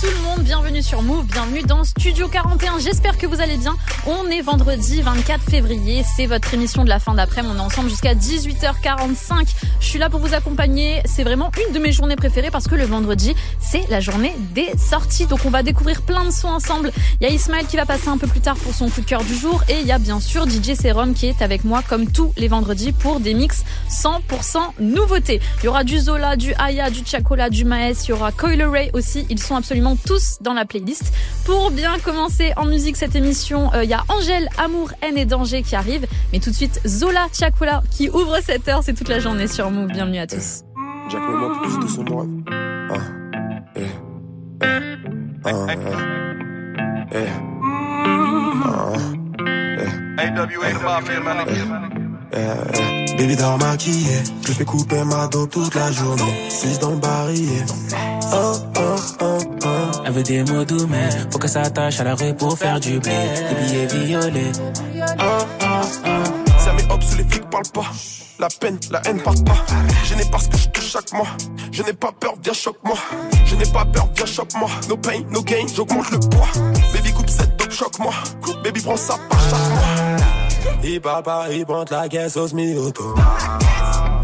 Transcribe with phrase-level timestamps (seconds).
[0.00, 2.78] Tout le monde, bienvenue sur Move, bienvenue dans Studio 41.
[2.78, 3.76] J'espère que vous allez bien.
[4.06, 7.42] On est vendredi 24 février, c'est votre émission de la fin d'après.
[7.44, 9.48] On est ensemble jusqu'à 18h45.
[9.80, 11.02] Je suis là pour vous accompagner.
[11.04, 14.70] C'est vraiment une de mes journées préférées parce que le vendredi, c'est la journée des
[14.78, 15.26] sorties.
[15.26, 16.92] Donc on va découvrir plein de sons ensemble.
[17.20, 19.06] Il y a Ismaël qui va passer un peu plus tard pour son coup de
[19.06, 21.82] cœur du jour et il y a bien sûr DJ Serum qui est avec moi
[21.88, 25.40] comme tous les vendredis pour des mix 100% nouveautés.
[25.62, 28.62] Il y aura du Zola, du Aya, du Chacola, du Maes, il y aura Coil
[28.62, 29.26] Ray aussi.
[29.28, 31.12] Ils sont absolument tous dans la playlist.
[31.44, 35.24] Pour bien commencer en musique cette émission, euh, il y a Angèle, Amour, Haine et
[35.24, 36.06] Danger qui arrive.
[36.32, 38.82] Mais tout de suite, Zola Chacola qui ouvre cette heure.
[38.82, 39.88] C'est toute la journée sur Move.
[39.88, 40.62] Bienvenue à tous.
[41.10, 42.28] Jack moi plus de son rêve.
[42.90, 42.94] Ah,
[43.76, 44.66] eh, eh,
[45.44, 45.76] ah, eh,
[47.12, 47.26] eh,
[48.64, 48.92] ah,
[49.78, 50.20] eh.
[50.22, 51.46] AWA the Mafia, man.
[52.32, 53.16] Eh, eh.
[53.16, 56.48] Baby dort maquillé, je fais couper ma dos toute la journée.
[56.48, 57.64] 6 dans le barillet.
[58.32, 59.51] Oh, oh, oh, oh.
[60.04, 62.80] Elle veut des mots doux, mais faut que ça attache à la rue pour faire
[62.80, 63.12] du blé.
[63.70, 64.52] Des billets violets.
[65.18, 65.66] Oh, oh,
[66.06, 66.08] oh.
[66.58, 67.90] Ça met hop sous les flics parle pas.
[68.38, 69.64] La peine, la haine part pas.
[70.04, 71.28] Je n'ai pas ce que je touche chaque mois.
[71.70, 72.96] Je n'ai pas peur, viens choque-moi.
[73.44, 74.68] Je n'ai pas peur, viens choque-moi.
[74.88, 76.48] No pain, no gain, j'augmente le poids.
[76.92, 78.12] Baby coupe cette dope, choque-moi.
[78.64, 80.16] Baby prends ça par chaque mois.
[80.84, 83.14] Il papa, il pointe la caisse au semi-auto.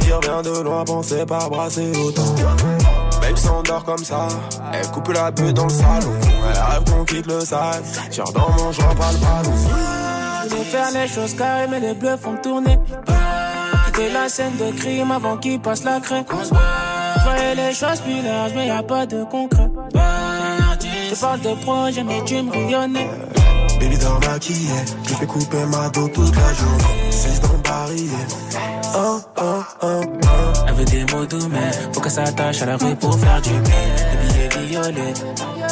[0.06, 2.34] Il revient de loin, pensez pas brasser autant.
[3.28, 4.26] Babe s'endort comme ça,
[4.72, 6.14] elle coupe la bulle dans le salon.
[6.22, 7.82] Elle rêve qu'on quitte le sale.
[8.10, 9.54] Tire dans mon joint, pas le ballon.
[10.44, 12.78] Je veux faire les choses carrées, mais les bleus font tourner.
[13.86, 16.24] Quitter la scène de crime avant qu'il passe la craie.
[16.30, 19.68] Je les choses plus larges, mais y a pas de concret.
[21.10, 23.10] Je parle de projet, mais tu me rayonnais.
[23.78, 24.70] Baby dort maquillé,
[25.04, 27.10] je fais couper ma dos toute la journée.
[27.10, 30.02] 6 dans Oh, oh, oh, oh.
[30.66, 33.42] Elle veut des mots doux, mais faut que ça attache à la rue pour faire
[33.42, 33.72] du blé.
[34.32, 35.14] Des billets violets.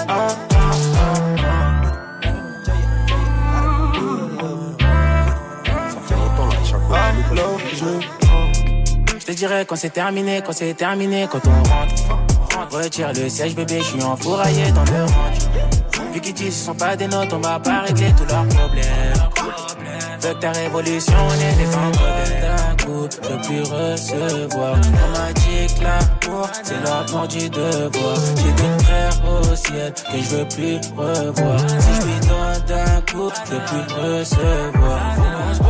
[0.08, 1.36] Oh, oh, oh,
[7.34, 7.58] L'eau,
[9.18, 11.94] je te dirais quand c'est terminé, quand c'est terminé, quand on rentre.
[12.70, 16.12] Retire le siège, bébé, je suis enfouraillé dans le range.
[16.12, 19.75] Vu qu'ils disent ce sont pas des notes, on va pas régler tous leurs problèmes.
[20.40, 21.92] Ta révolution, on est des temps
[22.42, 24.74] D'un coup, je peux plus recevoir.
[24.74, 28.16] On m'a dit que l'amour, c'est l'amour du devoir.
[28.36, 31.60] J'ai des frères au ciel que je veux plus revoir.
[31.60, 35.00] Si je lui donne d'un coup, je peux plus recevoir.
[35.16, 35.60] Faut qu'on se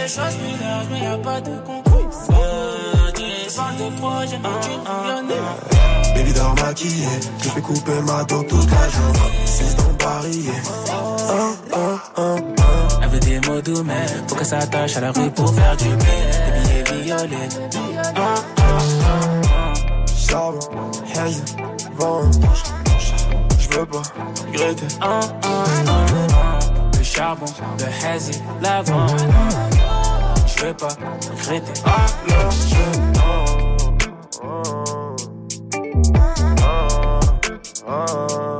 [0.00, 1.92] les choses larges, mais y a pas de concours.
[3.54, 6.14] Parle de projet, mais tu me connais.
[6.14, 7.06] Baby dort maquillé,
[7.42, 9.46] je fais couper ma dos toute la journée.
[9.46, 9.84] 6 dans
[10.94, 12.36] oh, oh, oh.
[12.56, 12.61] Elle
[13.12, 15.88] veut des mots doux, mais faut que ça attache à la rue pour faire du
[15.88, 16.06] blé.
[16.64, 17.48] Des billets violets.
[18.16, 18.20] Oh,
[20.28, 20.60] Charbon,
[21.14, 21.44] haze,
[21.96, 22.30] vent.
[23.58, 24.02] Je veux pas
[24.46, 24.86] regretter.
[25.02, 25.98] oh, oh, oh.
[26.98, 27.46] Le charbon,
[27.78, 29.06] le hazy, l'avant.
[30.46, 31.80] Je veux pas regretter.
[31.84, 32.76] Alors je.
[34.42, 35.16] Oh, oh,
[37.88, 38.51] oh.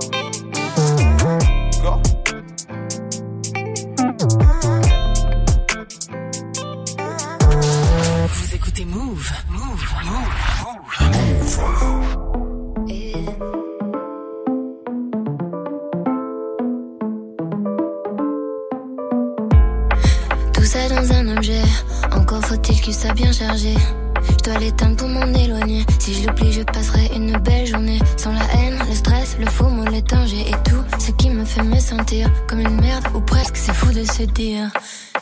[23.54, 25.84] Je dois l'éteindre pour m'en éloigner.
[25.98, 27.98] Si je l'oublie, je passerai une belle journée.
[28.16, 31.62] Sans la haine, le stress, le faux mot, les et tout ce qui me fait
[31.62, 33.56] me sentir comme une merde ou presque.
[33.56, 34.70] C'est fou de se dire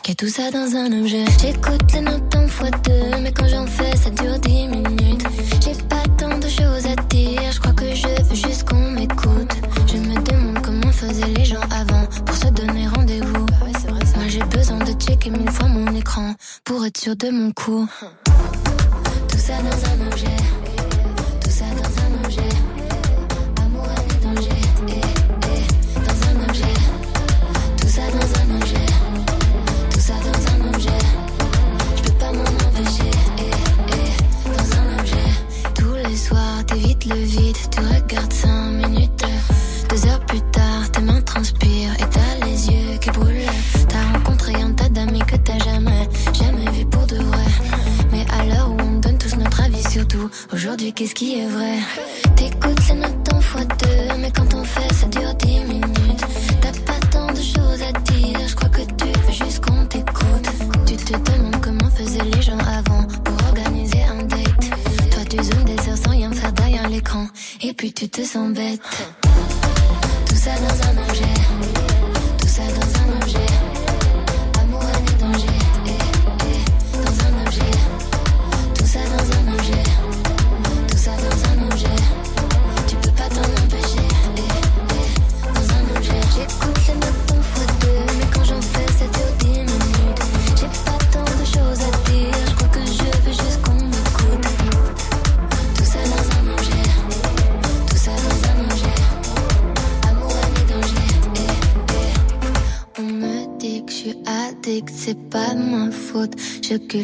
[0.01, 1.25] qu'il tout ça dans un objet.
[1.41, 3.10] J'écoute les notes en fois deux,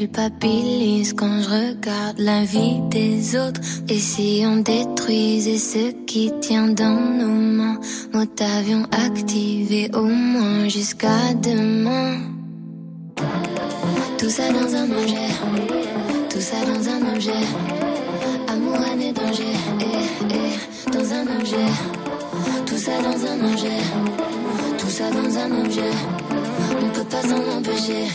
[0.08, 3.62] culpabilise quand je regarde la vie des autres.
[3.90, 7.80] Et si on détruisait ce qui tient dans nos mains,
[8.14, 12.20] mode avion activé au moins jusqu'à demain.
[14.18, 15.30] Tout ça dans un objet,
[16.30, 17.44] tout ça dans un objet.
[18.48, 21.70] Amour, et danger, eh, eh, dans un objet.
[22.66, 23.82] Tout ça dans un objet,
[24.78, 25.94] tout ça dans un objet.
[26.82, 28.06] On peut pas s'en empêcher,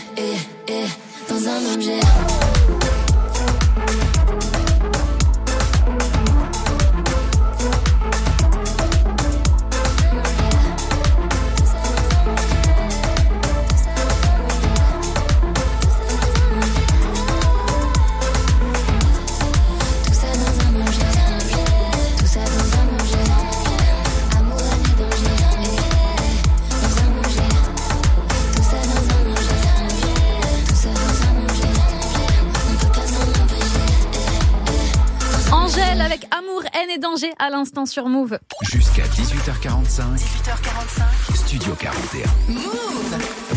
[37.43, 38.39] à l'instant sur Move.
[38.61, 41.35] Jusqu'à 18h45, 18h45.
[41.35, 43.52] Studio 41.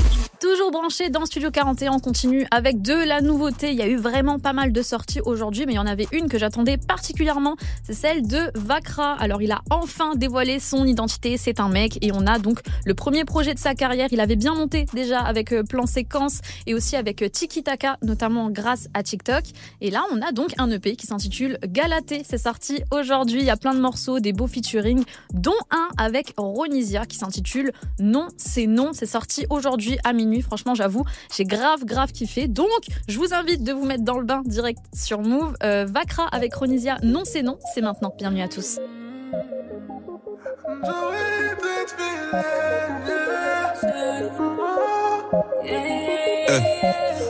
[0.48, 3.72] Toujours branché dans Studio 41, on continue avec de la nouveauté.
[3.72, 6.06] Il y a eu vraiment pas mal de sorties aujourd'hui, mais il y en avait
[6.12, 7.56] une que j'attendais particulièrement.
[7.82, 9.14] C'est celle de Vakra.
[9.14, 11.37] Alors, il a enfin dévoilé son identité.
[11.37, 14.06] C'est un mec et on a donc le premier projet de sa carrière.
[14.12, 16.38] Il avait bien monté déjà avec euh, Plan Séquence
[16.69, 19.43] et aussi avec euh, Tiki Taka, notamment grâce à TikTok.
[19.81, 22.22] Et là, on a donc un EP qui s'intitule Galaté.
[22.25, 23.40] C'est sorti aujourd'hui.
[23.40, 25.02] Il y a plein de morceaux, des beaux featuring,
[25.32, 28.93] dont un avec Ronisia qui s'intitule Non, c'est non.
[28.93, 30.35] C'est sorti aujourd'hui à minuit.
[30.42, 31.04] Franchement, j'avoue,
[31.34, 32.48] j'ai grave, grave kiffé.
[32.48, 32.68] Donc,
[33.08, 35.56] je vous invite de vous mettre dans le bain direct sur Move.
[35.62, 37.58] Euh, Vakra avec Ronisia, non, c'est non.
[37.74, 38.14] C'est maintenant.
[38.18, 38.78] Bienvenue à tous.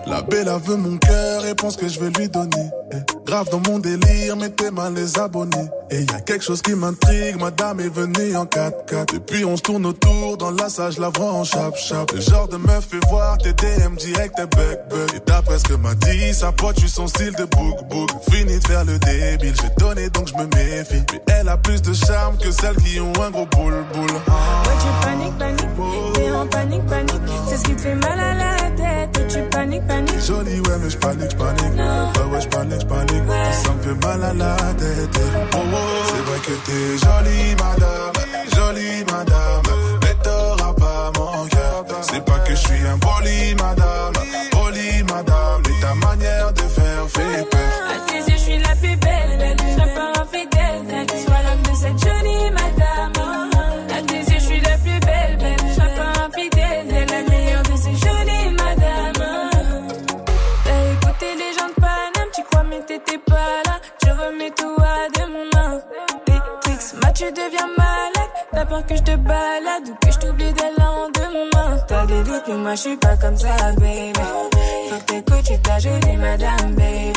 [0.06, 2.70] La belle elle veut mon cœur et pense que je vais lui donner.
[2.92, 5.68] Eh, Grave dans mon délire, mettez mal les abonnés.
[5.90, 9.14] Et y a quelque chose qui m'intrigue, madame est venue en 4x4.
[9.14, 12.12] Depuis on se tourne autour, dans la je la vois en chap-chap.
[12.12, 14.78] Le genre de meuf fait voir tes DM direct, t'es bug.
[15.16, 18.10] Et d'après ce que m'a dit, sa pote, tu son style de book book.
[18.30, 21.02] Fini de faire le débile, j'ai donné donc je me méfie.
[21.26, 24.10] Mais elle a plus de charme que celles qui ont un gros boule boule.
[24.12, 27.22] Ouais, tu paniques, paniques, t'es en panique, panique.
[27.48, 29.26] C'est ce qui te fait mal à la tête.
[29.28, 29.95] Tu paniques, paniques.
[30.26, 31.74] Jolie, ouais, mais j'panique, j'panique.
[31.76, 33.22] Ouais, ouais, j'panique, j'panique.
[33.62, 35.20] Ça me fait mal à la tête.
[35.54, 38.12] Oh, oh, c'est vrai que t'es jolie, madame.
[38.54, 39.62] Jolie, madame.
[40.02, 41.84] Mais t'auras pas mon cœur.
[42.02, 44.12] C'est pas que je suis un poli, madame.
[44.50, 45.62] Poli, madame.
[45.64, 47.75] Mais ta manière de faire fait peur.
[68.56, 71.76] T'as peur que je te balade ou que je t'oublie dès le lendemain.
[71.86, 73.48] T'as des doutes, mais moi je suis pas comme ça,
[73.78, 74.12] baby.
[74.88, 77.12] Faut que t'écoutes, tu ta jolie madame, baby.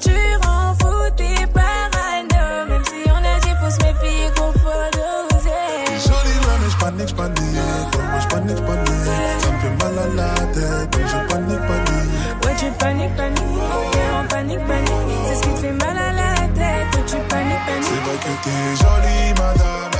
[0.00, 0.10] Tu
[0.42, 2.66] rends fou tes parano.
[2.68, 6.02] Même si on a dit faut se méfier qu'on faut doser.
[6.02, 7.38] Jolie, ouais, mais j'panique, j'panique.
[7.38, 9.04] Ouais, j'panique, j'panique.
[9.38, 10.90] Ça me fait mal à la tête.
[10.90, 12.44] Donc je panique, panique.
[12.44, 13.62] Ouais, tu paniques, paniques.
[13.92, 14.90] T'es en panique, panique.
[15.28, 17.04] C'est ce qui te fait mal à la tête.
[17.06, 18.02] Tu paniques, C'est paniques.
[18.02, 19.93] vrai que t'es jolie, madame.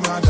[0.00, 0.21] Jolie,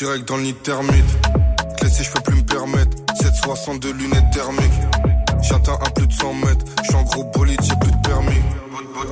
[0.00, 1.04] direct dans le nid thermite.
[1.76, 2.96] Clé je peux plus me permettre.
[3.20, 4.80] 762 lunettes thermiques.
[5.42, 6.64] J'atteins à plus de 100 mètres.
[6.82, 8.40] J'suis en gros bolide, j'ai plus de permis.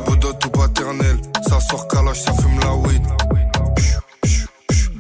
[0.07, 1.17] Bodot ou paternel.
[1.47, 3.03] Ça sort calage, ça fume la weed.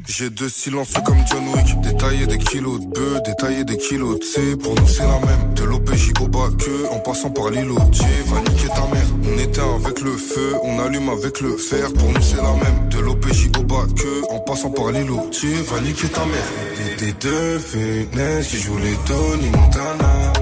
[0.07, 1.80] J'ai deux silencieux comme John Wick.
[1.80, 4.57] Détailler des kilos de bœufs, détailler des kilos de C.
[4.57, 5.54] Pour nous, c'est la même.
[5.54, 7.78] De l'OPJ au que, en passant par l'îlot.
[11.19, 11.93] Avec le fer.
[11.93, 12.89] Pour nous, c'est la même.
[12.91, 15.31] De l'OPJ au bas que, en passant par l'îlot.
[15.71, 16.51] va niquer ta mère.
[16.99, 17.59] Des, deux
[18.43, 20.38] qui jouent les Tony Montana.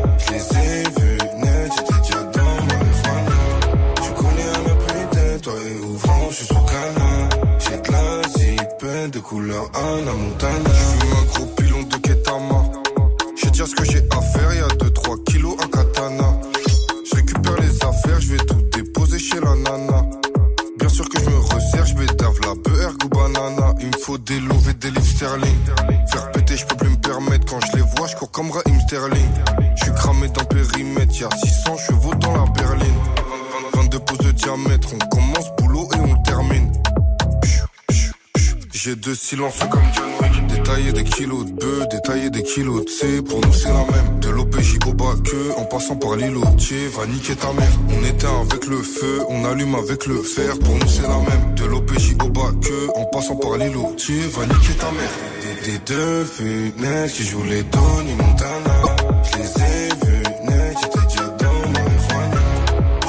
[46.96, 47.72] Va niquer ta mère.
[47.90, 50.58] On éteint avec le feu, on allume avec le fer.
[50.58, 51.54] Pour nous, c'est la même.
[51.54, 53.94] De l'OPJ au bas que, en passant par l'îlot.
[54.34, 55.14] va niquer ta mère.
[55.42, 58.76] Des, des deux fenêtres qui jouent les Tony Montana.
[59.24, 62.42] Je les ai vus net, j'étais déjà dans marijuana.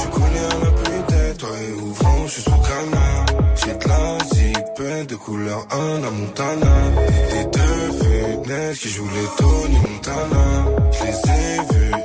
[0.02, 3.26] Je connais un peu peut-être, toi et ouvrant, je suis sous canard.
[3.56, 6.76] J'ai de la zipette de couleur Anna Montana.
[7.08, 10.66] Des, des deux fenêtres qui jouent les Tony Montana.
[10.92, 11.97] Je les ai vus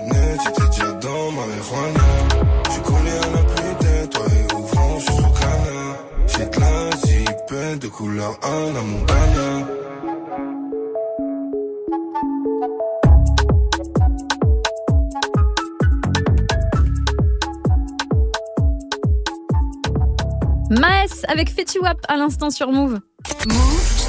[8.02, 8.36] couleur
[8.82, 9.66] Montana.
[20.70, 22.98] Maes avec Fetty Wap à l'instant sur Move.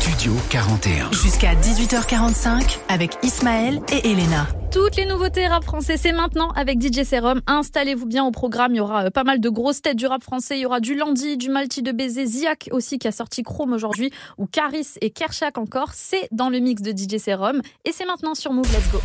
[0.04, 1.14] Studio 41.
[1.14, 4.50] Jusqu'à 18h45 avec Ismaël et Elena.
[4.70, 7.40] Toutes les nouveautés rap français, c'est maintenant avec DJ Serum.
[7.48, 8.74] Installez-vous bien au programme.
[8.74, 10.58] Il y aura euh, pas mal de grosses têtes du rap français.
[10.58, 13.72] Il y aura du Landy, du Malti de Baiser, Ziak aussi qui a sorti Chrome
[13.72, 15.92] aujourd'hui, ou Caris et Kershak encore.
[15.94, 17.62] C'est dans le mix de DJ Serum.
[17.86, 18.68] Et c'est maintenant sur Move.
[18.74, 19.00] Let's go.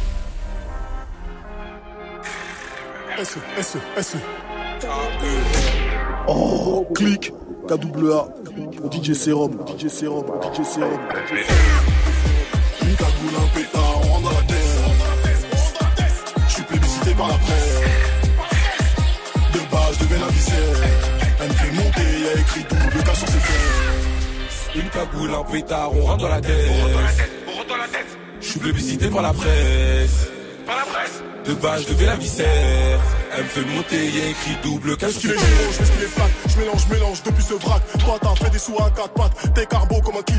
[3.22, 4.18] SE, SE, SE.
[6.26, 7.32] Oh, clic,
[7.68, 8.28] KWA,
[8.82, 11.00] au DJ Serum, DJ Serum, DJ Serum.
[12.80, 14.56] Une cagoule, un pétard, on dans la tête.
[16.48, 17.80] Je suis plébiscité par la presse.
[19.52, 20.56] De base, je deviens la viscère.
[21.40, 24.70] Elle me fait monter, y'a écrit double cas sur ses fesses.
[24.74, 26.72] Une cagoule, un pétard, on rentre dans la tête.
[28.40, 30.30] Je suis plébiscité par la presse.
[31.46, 33.00] De base, je deviens la viscère.
[33.34, 36.02] Elle me fait monter, y a écrit double cache Qu'est-ce qu'il est gros, je qu'il
[36.04, 36.08] est
[36.48, 37.82] je mélange, je mélange depuis ce vrac.
[38.04, 40.32] Toi t'as fait des sous à quatre pattes, t'es carbo comme un 4.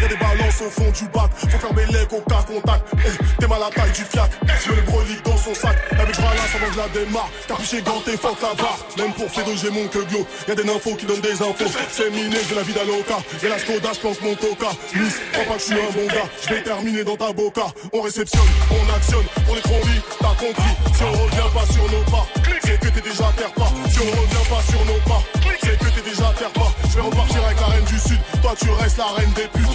[0.00, 2.82] Y'a des balances au fond du bac, faut faire mes legs au cas contact.
[2.94, 4.30] Eh, t'es mal à la taille du fiac,
[4.64, 5.76] je le brolique dans son sac.
[5.92, 8.78] Avec je ralasse avant que je la démarre, capuché ganté, fuck la barre.
[8.96, 11.70] Même pour Fedo j'ai mon que glow, y'a des nymphos qui donnent des infos.
[11.90, 14.70] C'est miné, de la vie d'Aloca, et la Skoda, je pense mon coca.
[14.94, 17.66] Miss, crois pas que je suis un bon gars, je vais terminer dans ta boca.
[17.92, 19.26] On réceptionne, on actionne,
[19.62, 20.72] t'as compris.
[20.94, 22.26] Si on revient pas sur nos pas,
[22.62, 23.70] c'est que t'es déjà à terre pas.
[23.88, 25.22] Si on revient pas sur nos pas,
[25.60, 26.72] c'est que t'es déjà à terre pas.
[26.88, 29.66] Je vais repartir avec la reine du sud, toi tu restes la reine des putes.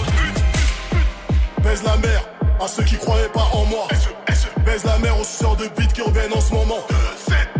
[1.61, 2.21] Baise la mer
[2.61, 3.87] à ceux qui croyaient pas en moi.
[4.65, 6.79] Baise la mer aux suceurs de beat qui reviennent en ce moment.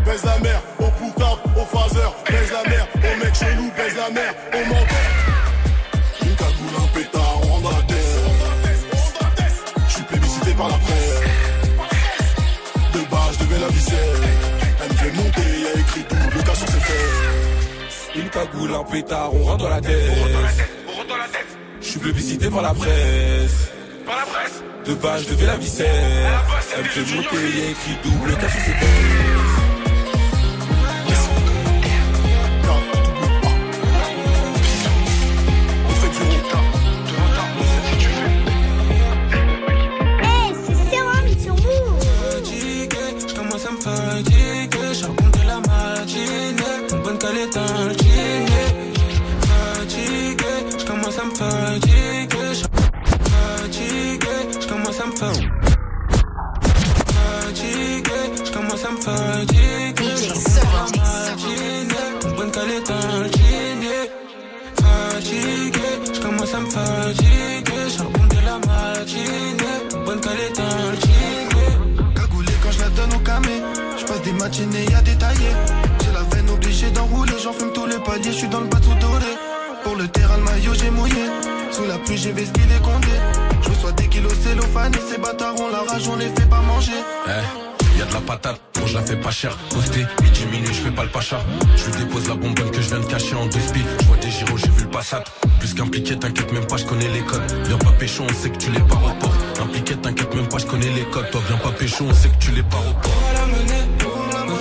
[0.06, 2.16] Baise la mer aux poutards, aux phaseurs.
[2.30, 4.93] Baise la mer aux mecs chelous, baise la mer aux menteurs.
[18.34, 20.12] Cagoule, un pétard, on rentre dans la tête.
[21.82, 23.72] Je suis plébiscité par la presse.
[24.06, 24.64] Par la presse.
[24.86, 25.86] De bas, je devais la visser.
[25.86, 28.74] Elle me fait monter, écrit double cas sur ses
[74.54, 77.34] J'ai la veine obligée d'enrouler.
[77.44, 78.32] J'en fume tous les paliers.
[78.32, 79.26] Je suis dans le bateau doré.
[79.84, 81.26] Pour le terrain, le maillot, j'ai mouillé.
[81.72, 83.08] Sous la pluie, j'ai vesqué les condés.
[83.64, 84.94] Je reçois des kilos cellophane.
[84.94, 86.92] Et ces bâtards, on la rage, on les fait pas manger.
[87.28, 89.58] Eh, y a de la patate, bon je la fais pas cher.
[89.72, 91.40] Posté, midi minuit, je fais pas le pacha.
[91.76, 93.82] Je lui dépose la bonbonne que je viens de cacher en deux spies.
[94.02, 95.24] Je vois des gyros, j'ai vu le passat.
[95.60, 97.52] Plus qu'impliqué, t'inquiète même pas, je connais les codes.
[97.66, 99.34] Viens pas pécho, on sait que tu l'es pas au port.
[99.64, 101.32] Impliqué, t'inquiète même pas, je connais les codes.
[101.32, 103.43] Toi, viens pas pécho, on sait que tu l'es pas au port.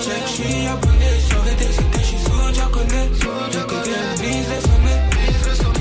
[0.03, 1.19] Check, je suis abonné.
[1.27, 2.17] Sur les DCT, je suis
[2.53, 3.09] j'en connais.
[3.51, 5.01] De côté, elle vise les sommets.
[5.45, 5.73] Je je.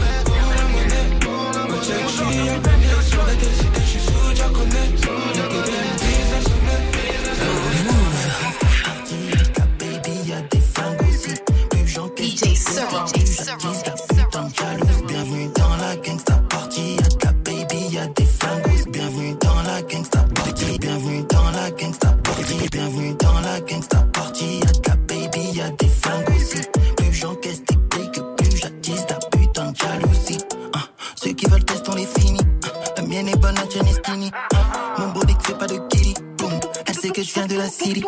[37.72, 38.04] City.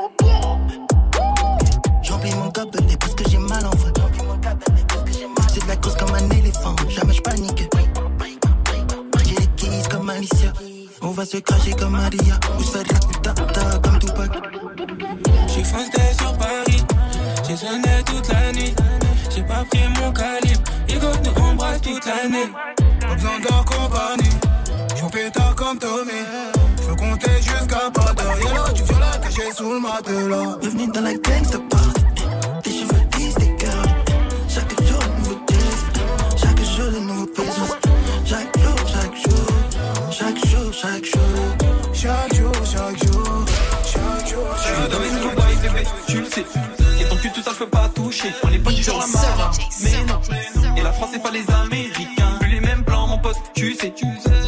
[2.03, 3.92] J'emplis mon gobelet parce que j'ai mal en vrai.
[5.53, 7.68] C'est de la cause comme un éléphant, jamais je panique.
[9.24, 10.53] J'ai les keys comme Alicia.
[11.00, 12.38] On va se cracher comme Maria.
[30.28, 30.58] Matelas.
[30.60, 32.00] Bienvenue dans la gangsta party.
[32.64, 33.88] Les cheveux lisses, des girls.
[34.48, 35.84] Chaque jour, un nouveau test.
[36.37, 37.78] Chaque jour, de nouveaux besoins.
[38.24, 39.46] Chaque jour, chaque jour.
[40.10, 41.20] Chaque jour, chaque jour.
[41.92, 43.44] Chaque jour, chaque jour.
[43.84, 45.32] Chaque jour, Je suis chaque dans les jour.
[45.37, 46.44] bails, bébé, tu le sais.
[47.00, 48.28] Et ton cul, tout ça, je peux pas toucher.
[48.44, 50.20] On est pas du genre à marre, mais non.
[50.76, 52.38] Et la France, c'est pas les Américains.
[52.40, 53.92] Plus les mêmes plans, mon pote, tu sais.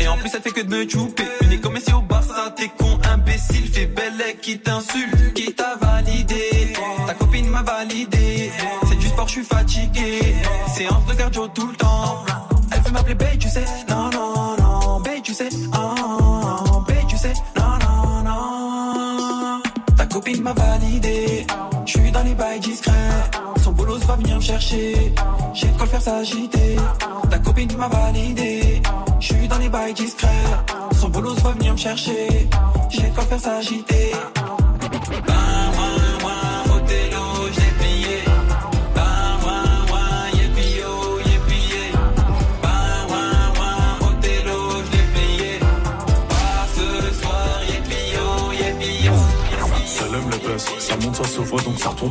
[0.00, 1.24] Et en plus, elle fait que de me chouper.
[1.42, 3.66] Une comme si au Barça, t'es con, imbécile.
[3.72, 5.34] Fais belle qui t'insulte,
[13.38, 13.64] tu sais.
[13.88, 15.02] Non, non, non.
[15.22, 15.48] Tu sais.
[15.72, 15.94] Ah,
[16.86, 17.32] Bay, tu sais.
[17.56, 19.62] Non, non, non.
[19.96, 21.44] Ta copine m'a validé.
[21.84, 22.92] Je suis dans les bails discrets.
[23.62, 25.12] Son bolos va venir me chercher.
[25.52, 26.76] J'ai de quoi faire s'agiter.
[27.28, 28.82] Ta copine m'a validé.
[29.18, 30.28] Je suis dans les bails discrets.
[30.92, 32.48] Son bolos va venir me chercher.
[32.90, 34.12] J'ai de quoi faire s'agiter.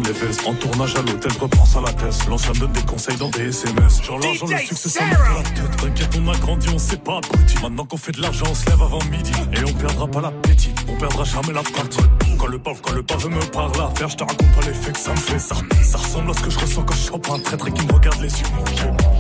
[0.04, 0.38] Les fesses.
[0.46, 2.16] En tournage à l'hôtel, repense à la tête.
[2.30, 4.02] L'ancien donne des conseils dans des SMS.
[4.04, 5.78] Genre l'argent, le succès, ça la tête.
[5.78, 7.56] T'inquiète, on a grandi, on s'est pas abruti.
[7.62, 9.32] Maintenant qu'on fait de l'argent, on se lève avant midi.
[9.54, 12.00] Et on perdra pas l'appétit, on perdra jamais la partie.
[12.38, 14.92] Quand le pauvre, quand le pauvre me parle à faire, je te raconte pas l'effet
[14.92, 15.40] que ça me fait.
[15.40, 17.86] Ça, ça ressemble à ce que je ressens quand je chope un traître et qui
[17.86, 18.46] me regarde les yeux.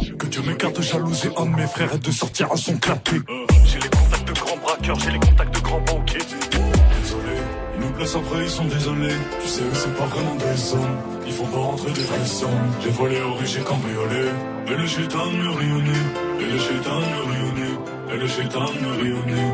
[0.09, 2.75] Que- Que Dieu m'écarte de jalouser un de mes frères et de sortir à son
[2.77, 3.21] clapet.
[3.65, 6.19] J'ai les contacts de grands braqueurs, j'ai les contacts de grands banquiers.
[7.97, 9.15] Placent après, ils sont désolés.
[9.41, 10.97] Tu sais, eux, c'est pas vraiment des hommes.
[11.25, 12.17] Ils font pas rentrer des vrais.
[12.83, 14.25] J'ai volé au riche, j'ai cambriolé.
[14.67, 15.91] Et le chétan me nez.
[16.41, 18.13] Et le chétan me nez.
[18.13, 19.53] Et le chétan me nez.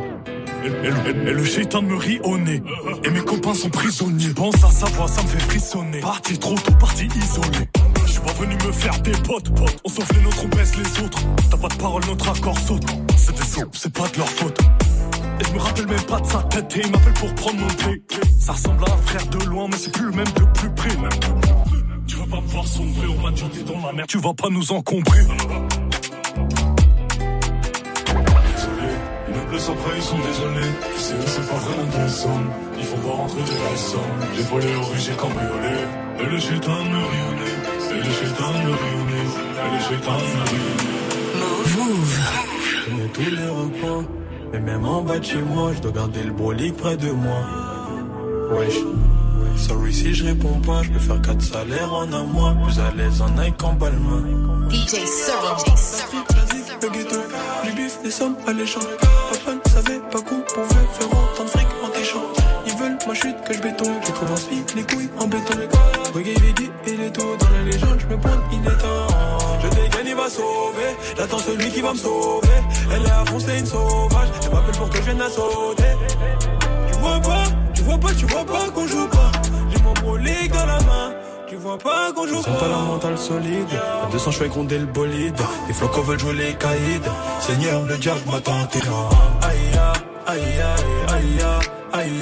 [0.64, 2.62] Et, et et- le chétan me rit au nez.
[3.04, 4.34] Et mes copains sont prisonniers.
[4.36, 6.00] Pense à sa voix, ça me fait frissonner.
[6.02, 7.68] Parti trop tôt, parti isolé.
[8.06, 9.52] Je T'es pas venu me faire des potes.
[9.86, 11.20] On sauve les nôtres, on baisse les autres.
[11.50, 12.84] T'as pas de parole, notre accord saute.
[13.18, 14.60] C'est des sons, c'est pas de leur faute.
[15.42, 17.68] Et je me rappelle même pas de sa tête et il m'appelle pour prendre mon
[17.68, 18.04] clé.
[18.40, 20.90] Ça ressemble à un frère de loin, mais c'est plus le même de plus près.
[22.06, 24.36] Tu vas pas me voir sombrer, on va te jeter dans la mer, tu vas
[24.36, 25.22] pas nous encombrer.
[25.22, 25.40] Désolé,
[29.30, 30.70] ils me blessent après, ils sont désolés.
[30.98, 32.52] C'est eux, c'est pas vraiment des hommes.
[32.78, 34.00] Il faut voir rentrer des personnes.
[34.38, 35.88] Les volets au j'ai cambriolé.
[36.20, 37.56] Et le chétan me rionner.
[37.90, 39.26] Et le chétan me rionner.
[39.58, 40.18] Et le chétan me
[40.52, 40.92] rionner.
[41.78, 42.20] Move.
[42.62, 44.06] Je connais tous les recoins.
[44.52, 47.42] Mais même en bas de chez moi, je dois garder le brolique près de moi.
[48.52, 48.76] Wesh.
[49.56, 52.56] Sorry si je réponds pas, je peux faire 4 salaires en un mois.
[52.64, 54.24] Plus à l'aise en Nike en Balmain.
[54.70, 55.58] DJ Serum.
[56.82, 57.16] Le ghetto,
[57.64, 58.88] du bif, des sommes alléchantes.
[58.98, 62.24] Papa ne savait pas qu'on pouvait faire autant de fric en téchant.
[62.66, 63.86] Ils veulent ma chute que je béton.
[64.06, 65.54] J'ai trop d'inspi, les couilles en béton.
[66.16, 69.11] Reggae, Veggie et les taux dans la légende, je me pointe, il est temps.
[69.64, 70.90] Je dégaine, il va sauver.
[71.18, 72.48] J'attends celui qui va me sauver.
[72.94, 74.28] Elle est à fond, c'est une sauvage.
[74.44, 75.84] Elle m'appelle pour que je vienne la sauter.
[76.92, 77.44] Tu vois pas,
[77.74, 79.32] tu vois pas, tu vois pas qu'on joue pas.
[79.70, 81.14] J'ai mon brolique dans la main.
[81.48, 82.52] Tu vois pas qu'on joue pas.
[82.52, 83.68] pas la mentale solide.
[84.08, 85.36] À 200, je fais gronder le bolide.
[85.68, 87.02] Les flocons veulent jouer les caïds.
[87.40, 88.80] Seigneur, le diable m'a tenté.
[89.42, 89.58] Aïe,
[90.28, 90.42] aïe, aïe,
[91.10, 91.44] aïe,
[91.94, 92.22] aïe,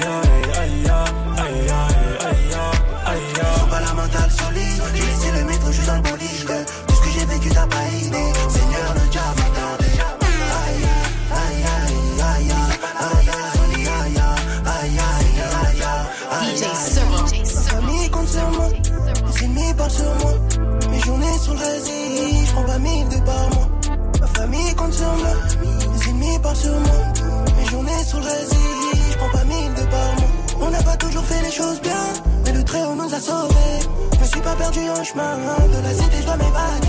[33.22, 36.88] Je suis pas perdu en chemin, de la cité je m'évader.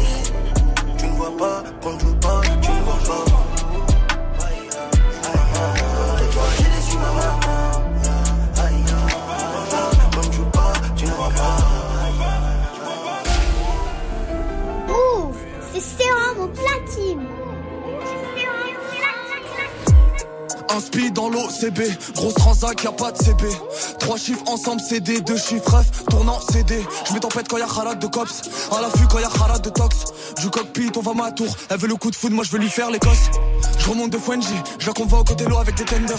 [0.98, 1.64] Tu ne vois pas.
[1.82, 2.82] Quand pas, tu ne
[11.12, 11.58] vois pas.
[14.88, 15.38] Move,
[15.74, 17.41] c'est sérum au platine.
[20.74, 21.82] Un speed dans l'OCB,
[22.16, 23.46] grosse transac, y'a pas de CB.
[24.00, 26.82] Trois chiffres ensemble, CD, deux chiffres F, tournant CD.
[27.06, 30.06] Je tempête quand y'a Khalad de cops, à l'affût quand y'a Khalad de tox.
[30.40, 32.60] Du cockpit, on va ma tour, elle veut le coup de foot, moi je veux
[32.60, 33.30] lui faire l'Écosse.
[33.80, 36.18] Je remonte de Fuenji, je la convoque au télo avec des tenders.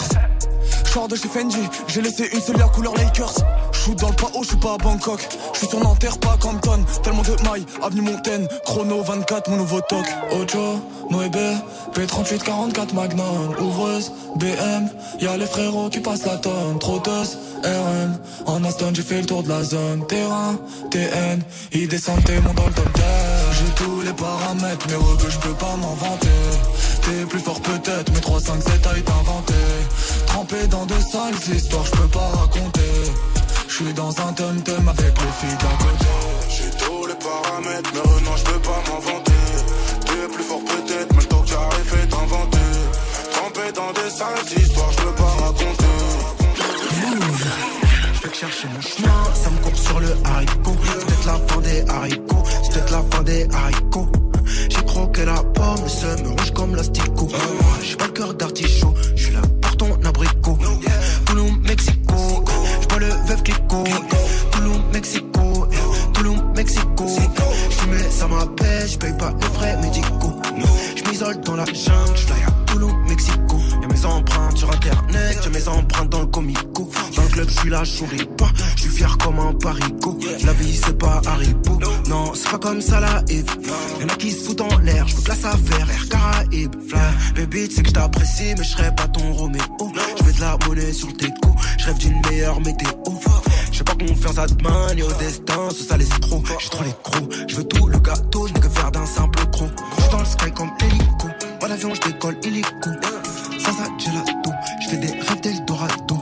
[0.85, 1.57] J'sors de chez Fendi,
[1.87, 3.33] j'ai laissé une seule à couleur Lakers.
[3.71, 5.27] J'suis dans le PAO, j'suis pas à Bangkok.
[5.53, 6.85] J'suis sur Nanterre, pas à Compton.
[7.03, 10.05] Tellement de mailles, avenue Montaigne, chrono 24, mon nouveau toc.
[10.31, 11.55] Ocho, Noébé,
[11.93, 14.87] P38 44 Magnum, ouvreuse, BM,
[15.19, 18.17] y'a les frérots qui passent la tonne, trotteuse, RM.
[18.45, 20.55] En Aston, j'ai fait le tour de la zone, terrain,
[20.91, 23.01] TN, ils descendent montent dans le top 10.
[23.53, 26.27] J'ai tous les paramètres, mais rebeux, j'peux pas m'inventer.
[27.01, 29.53] T'es plus fort peut-être, mais 3, 5, 7 a été inventé.
[30.45, 32.81] Trempé dans de sales histoires, j'peux pas raconter.
[33.69, 36.05] J'suis dans un tum-tum avec les filles d'à côté.
[36.49, 39.31] J'ai tous les paramètres, mais non, je peux pas m'inventer.
[40.05, 42.57] T'es plus fort peut-être, mais temps que j'arrive est inventé.
[43.31, 45.85] Trempé dans des sales histoires, je peux pas raconter.
[48.13, 50.75] Je vais chercher mon chemin, ça me court sur le haricot.
[50.83, 54.09] C'est peut-être la fin des haricots, c'est peut-être la fin des haricots.
[54.45, 57.29] J'ai croqué la pomme, le seum rouge comme l'asticot.
[57.81, 58.93] J'ai pas le cœur d'artichaut,
[63.73, 64.07] Mexico,
[64.51, 65.67] Toulon, Mexico,
[66.13, 67.07] Toulon, Mexico.
[67.07, 70.33] Je mets ça m'appelle, je paye pas les frais médicaux.
[70.95, 72.62] Je m'isole dans la jungle, je
[73.13, 73.59] Mexico.
[73.79, 76.89] Y'a mes empreintes sur internet, y'a mes empreintes dans le comico.
[77.15, 80.17] Dans le club, j'suis là, j'souris pas, j'suis fier comme un parico.
[80.43, 83.45] La vie, c'est pas Haribo, non, c'est pas comme ça la Eve.
[84.01, 86.75] Y'en a qui se foutent en l'air, j'veux que la affaire, Air Caraïbes.
[87.35, 89.61] Baby, tu sais que j't'apprécie, mais j'serais pas ton Roméo.
[90.19, 92.89] J'mets de la monnaie sur tes coups, j'rêve d'une meilleure météo.
[93.71, 96.43] J'sais pas faire ça demain, ni au destin, ce sale escroc.
[96.59, 99.69] J'ai trop les crocs, j'veux tout le gâteau, je que faire d'un simple croc.
[99.97, 101.12] J'suis dans le sky comme hélico,
[101.63, 102.89] pas d'avion, j'décolle illico.
[103.57, 106.17] Sans ça, gelato, j'fais des rêves d'Eldorado.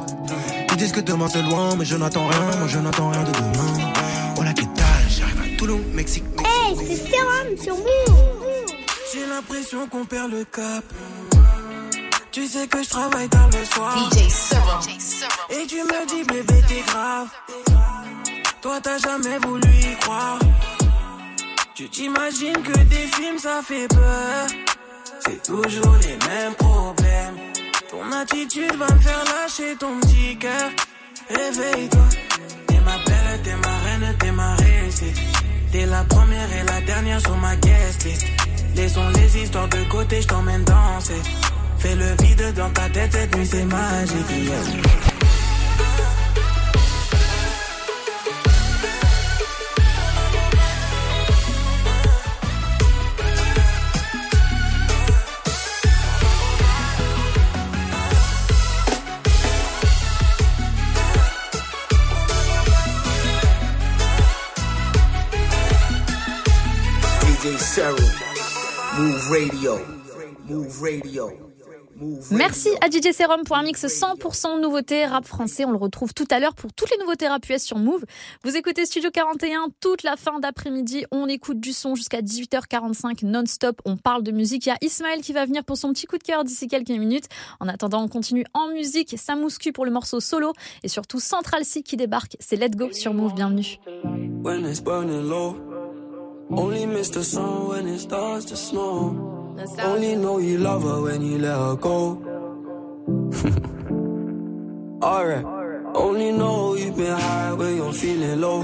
[0.69, 3.31] Ils disent que demain c'est loin, mais je n'attends rien, moi je n'attends rien de
[3.31, 3.91] demain.
[4.35, 6.25] Voilà, qu'est-ce j'arrive à Toulon, Mexique.
[6.45, 8.45] Hey, c'est sérum sur Move.
[9.11, 10.83] J'ai l'impression qu'on perd le cap.
[12.31, 13.97] Tu sais que je travaille tard le soir.
[14.11, 14.79] DJ Serum.
[15.49, 17.29] Et tu me dis, bébé, t'es grave.
[18.61, 20.37] Toi, t'as jamais voulu y croire.
[21.73, 24.47] Tu t'imagines que des films, ça fait peur.
[25.23, 27.35] C'est toujours les mêmes problèmes.
[27.89, 30.69] Ton attitude va me faire lâcher ton petit cœur.
[31.29, 32.01] Réveille-toi.
[32.67, 35.17] T'es ma belle, t'es ma reine, t'es ma réussite.
[35.71, 38.25] T'es la première et la dernière sur ma guest list.
[38.75, 41.21] Laissons les histoires de côté, je t'emmène danser.
[41.77, 44.51] Fais le vide dans ta tête, cette nuit c'est magique.
[67.77, 69.79] Move Radio,
[70.49, 71.29] Move Radio.
[72.29, 75.63] Merci à DJ Serum pour un mix 100% nouveauté rap français.
[75.63, 78.03] On le retrouve tout à l'heure pour toutes les nouveautés rap US sur Move.
[78.43, 81.05] Vous écoutez Studio 41 toute la fin d'après-midi.
[81.11, 83.81] On écoute du son jusqu'à 18h45 non-stop.
[83.85, 84.65] On parle de musique.
[84.65, 86.89] Il y a Ismaël qui va venir pour son petit coup de cœur d'ici quelques
[86.89, 87.29] minutes.
[87.61, 89.15] En attendant, on continue en musique.
[89.17, 90.51] Samouscu pour le morceau solo
[90.83, 92.35] et surtout Central C qui débarque.
[92.41, 93.33] C'est Let Go sur Move.
[93.33, 93.77] Bienvenue.
[94.43, 95.70] when it's burning low.
[96.53, 99.55] Only miss the sun when it starts to snow.
[99.79, 102.17] Only know you love her when you let her go.
[105.01, 105.45] Alright.
[105.95, 108.61] Only know you've been high when you're feeling low.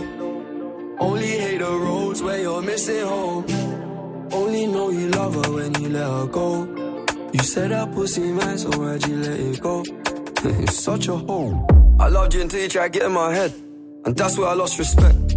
[0.99, 3.45] Only hate the roads where you're missing home.
[4.33, 6.65] Only know you love her when you let her go.
[7.31, 9.83] You said that pussy man, so why'd you let it go?
[10.43, 11.65] it's such a hole.
[11.99, 13.53] I loved you until you tried to get in my head.
[14.05, 15.36] And that's where I lost respect.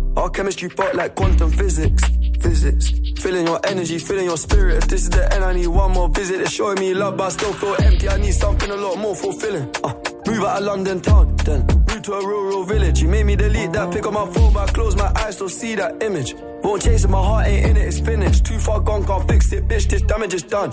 [0.17, 2.03] Our chemistry fought like quantum physics.
[2.41, 2.91] Physics.
[3.21, 4.77] Feeling your energy, feeling your spirit.
[4.77, 6.37] If this is the end, I need one more visit.
[6.37, 8.09] They're showing me love, but I still feel empty.
[8.09, 9.69] I need something a lot more fulfilling.
[9.83, 9.93] Uh,
[10.27, 13.01] move out of London town, then move to a rural village.
[13.01, 15.49] You made me delete that, pick up my phone, but I close my eyes, still
[15.49, 16.35] see that image.
[16.63, 18.45] Won't chase it, my heart ain't in it, it's finished.
[18.45, 19.87] Too far gone, can't fix it, bitch.
[19.87, 20.71] This damage is done.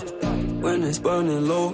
[0.61, 1.67] When it's burning low,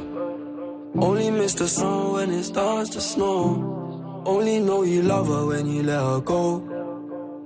[0.95, 4.23] only miss the sun when it starts to snow.
[4.25, 6.74] Only know you love her when you let her go.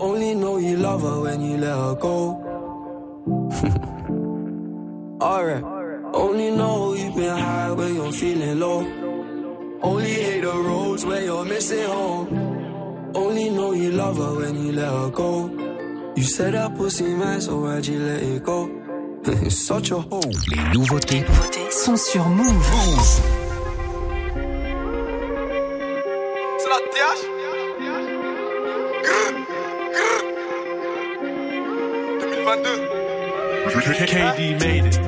[0.00, 2.40] Only know you love her when you let her go.
[5.20, 5.62] Alright.
[6.14, 8.80] Only know you've been high when you're feeling low.
[9.82, 13.12] Only hate the roads when you're missing home.
[13.14, 15.50] Only know you love her when you let her go.
[16.16, 18.68] You said that pussy man, so why'd you let it go?
[19.24, 20.32] it's such a hole.
[20.48, 21.24] Les nouveautés
[21.70, 22.64] sont sur Move.
[26.58, 27.29] C'est la TH
[33.70, 35.00] KD made it.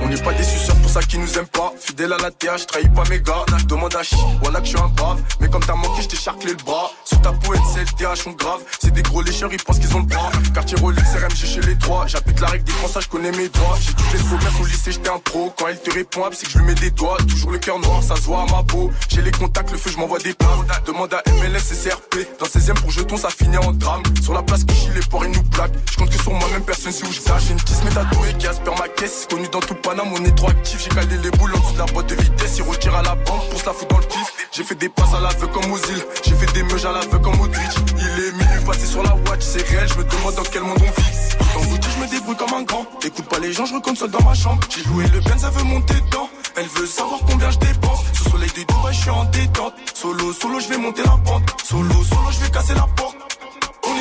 [0.00, 1.72] On n'est pas déçus, c'est pour ça qu'ils nous aiment pas.
[1.78, 3.44] Fidèle à la TH, trahis pas mes gars.
[3.66, 5.20] Demande à chi, voilà que je suis un brave.
[5.40, 6.90] Mais comme t'as manqué, je t'ai charclé le bras.
[7.08, 8.60] Sous ta peau, TH, on grave.
[8.80, 10.30] C'est des gros lécheurs, ils pensent qu'ils ont le bras.
[10.52, 12.06] Quartier Rolex, RMG chez les trois.
[12.06, 13.78] J'applique la règle des Français, je connais mes droits.
[13.80, 15.54] J'ai touché le commerce au lycée, j'étais un pro.
[15.56, 17.16] Quand elle te répond, c'est que je lui mets des doigts.
[17.26, 18.90] Toujours le cœur noir, ça se voit à ma peau.
[19.08, 20.48] J'ai les contacts, le feu, je m'envoie des plans.
[20.86, 22.28] Demande à MLS et CRP.
[22.38, 24.02] Dans 16ème pour jeton, ça finit en drame.
[24.22, 25.76] Sur la place chie, les porcs, ils nous plaquent.
[25.90, 28.74] Je compte que sur moi-même, personne sait où je J'ai une petite tatouée qui aspire
[28.78, 29.26] ma caisse.
[29.30, 30.82] Connu dans tout Panama, on est trop actif.
[30.82, 32.58] J'ai calé les boules en dessous de la boîte de vitesse.
[32.58, 34.37] Il retire à la banque pour se la foutre dans le kiff.
[34.52, 36.04] J'ai fait des passes à l'aveu comme Ozil.
[36.24, 37.70] J'ai fait des meuges à l'aveu comme Modric.
[37.96, 40.78] Il est minuit passé sur la watch, c'est réel, je me demande dans quel monde
[40.80, 41.08] on vit.
[41.54, 42.86] Dans Gucci, je me débrouille comme un grand.
[43.04, 44.60] Écoute pas les gens, je recompte seul dans ma chambre.
[44.70, 46.28] J'ai loué le Benz, elle veut monter dedans.
[46.56, 48.00] Elle veut savoir combien je dépense.
[48.14, 49.74] Sous soleil de Dubaï, je suis en détente.
[49.94, 51.42] Solo, solo, je vais monter la pente.
[51.64, 53.16] Solo, solo, je vais casser la porte.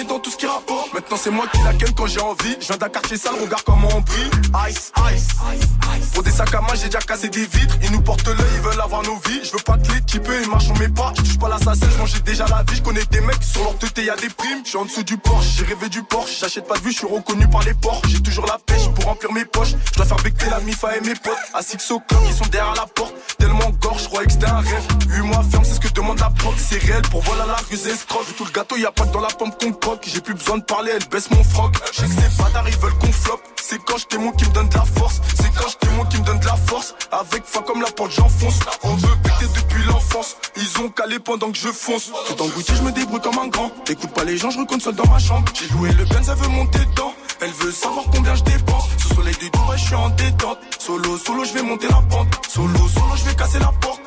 [0.06, 0.94] Dans tout ce qui rapporte.
[0.94, 2.56] Maintenant c'est moi qui la ken quand j'ai envie.
[2.62, 4.30] Je viens d'un quartier sale, regarde comment on brille.
[4.70, 7.76] Ice, ice, Pour des sacs à main, j'ai déjà cassé des vitres.
[7.84, 9.42] Ils nous portent l'œil, ils veulent avoir nos vies.
[9.44, 11.14] Je veux pas de les types, ils marchent on mes pas.
[11.18, 12.78] Je touche pas la sacelle, je mangeais déjà la vie.
[12.78, 14.62] Je connais des mecs sur leur teuté, y a des primes.
[14.64, 16.40] Je suis en dessous du Porsche, j'ai rêvé du Porsche.
[16.40, 18.02] J'achète pas de vue, je suis reconnu par les ports.
[18.08, 19.76] J'ai toujours la pêche pour remplir mes poches.
[19.92, 21.38] Je dois faire becter la mifa et mes potes.
[21.54, 23.16] À Six club, ils sont derrière la porte.
[23.40, 24.88] Tellement gorge, je croyais que c'était un rêve.
[25.10, 26.54] 8 mois ferme, c'est ce que demande la proc.
[26.58, 28.24] C'est réel pour voilà la rue, c'est escroc.
[28.38, 29.72] Tout le gâteau, y a pas que dans la pompe qu'on
[30.06, 31.74] J'ai plus besoin de parler, elle baisse mon froc.
[31.94, 33.42] Je sais que ces ils veulent qu'on floppe.
[33.62, 35.22] C'est quand j'étais mon qui me donne de la force.
[35.36, 36.94] C'est quand j'étais mon qui me donne de la force.
[37.12, 38.60] Avec foi comme la porte, j'enfonce.
[38.84, 40.36] On veut péter depuis l'enfance.
[40.58, 42.12] Ils ont calé pendant que je fonce.
[42.28, 43.72] Tout en Gucci, je me débrouille comme un grand.
[43.90, 45.46] Écoute pas les gens, je recompte seul dans ma chambre.
[45.54, 47.14] J'ai loué le Benz, elle veut monter dedans.
[47.40, 48.86] Elle veut savoir combien je dépense.
[48.98, 50.60] Sous soleil de Dubaï, je suis en détente.
[50.80, 52.28] Solo, solo, je vais monter la pente.
[52.50, 54.02] Solo, solo, je vais casser la porte.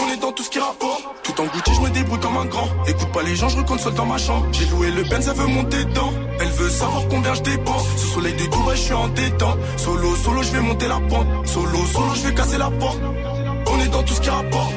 [0.00, 1.04] On est dans tout ce qui rapporte.
[1.22, 2.68] Tout en Gucci, je me débrouille comme un grand.
[2.86, 4.46] Écoute pas les gens, je seul dans ma chambre.
[4.52, 6.12] J'ai loué le Benz, elle veut monter dedans.
[6.40, 7.86] Elle veut savoir combien je dépense.
[7.96, 9.58] Sous soleil de Dubaï, je suis en détente.
[9.76, 11.26] Solo, solo, je vais monter la pente.
[11.46, 13.00] Solo, solo, je vais casser la porte.
[13.66, 14.72] On est dans tout ce qui rapporte.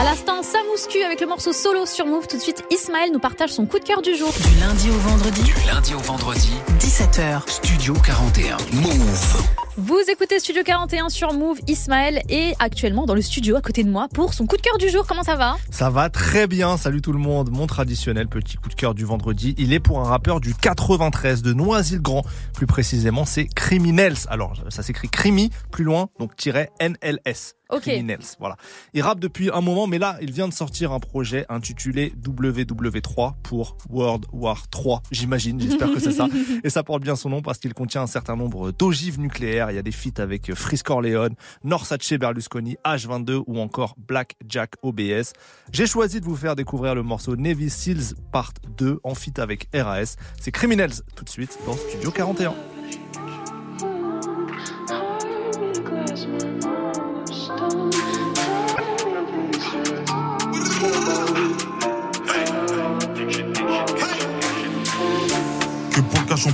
[0.00, 2.26] À l'instant, Samouscu avec le morceau solo sur Move.
[2.26, 4.32] Tout de suite, Ismaël nous partage son coup de cœur du jour.
[4.32, 7.46] Du lundi au vendredi, Du lundi au vendredi, 17h.
[7.46, 8.56] Studio 41.
[8.72, 9.46] Move.
[9.76, 11.58] Vous écoutez Studio 41 sur Move.
[11.66, 14.78] Ismaël est actuellement dans le studio à côté de moi pour son coup de cœur
[14.78, 15.06] du jour.
[15.06, 15.56] Comment ça va?
[15.70, 17.50] Ça va très bien, salut tout le monde.
[17.50, 21.42] Mon traditionnel petit coup de cœur du vendredi, il est pour un rappeur du 93
[21.42, 22.24] de Noisy-le-Grand.
[22.54, 24.16] Plus précisément, c'est Criminels.
[24.30, 27.59] Alors, ça s'écrit Crimi, plus loin, donc tiret NLS.
[27.70, 27.82] Ok.
[27.82, 28.56] Criminels, voilà.
[28.94, 33.34] Il rappe depuis un moment, mais là, il vient de sortir un projet intitulé WW3
[33.42, 36.28] pour World War 3, j'imagine, j'espère que c'est ça.
[36.64, 39.70] Et ça porte bien son nom parce qu'il contient un certain nombre d'ogives nucléaires.
[39.70, 44.74] Il y a des feats avec Frisk Corleone, Norsace Berlusconi, H22 ou encore Black Jack
[44.82, 45.32] OBS.
[45.72, 49.68] J'ai choisi de vous faire découvrir le morceau Navy Seals Part 2 en feat avec
[49.74, 50.16] RAS.
[50.40, 52.54] C'est Criminels tout de suite dans Studio 41.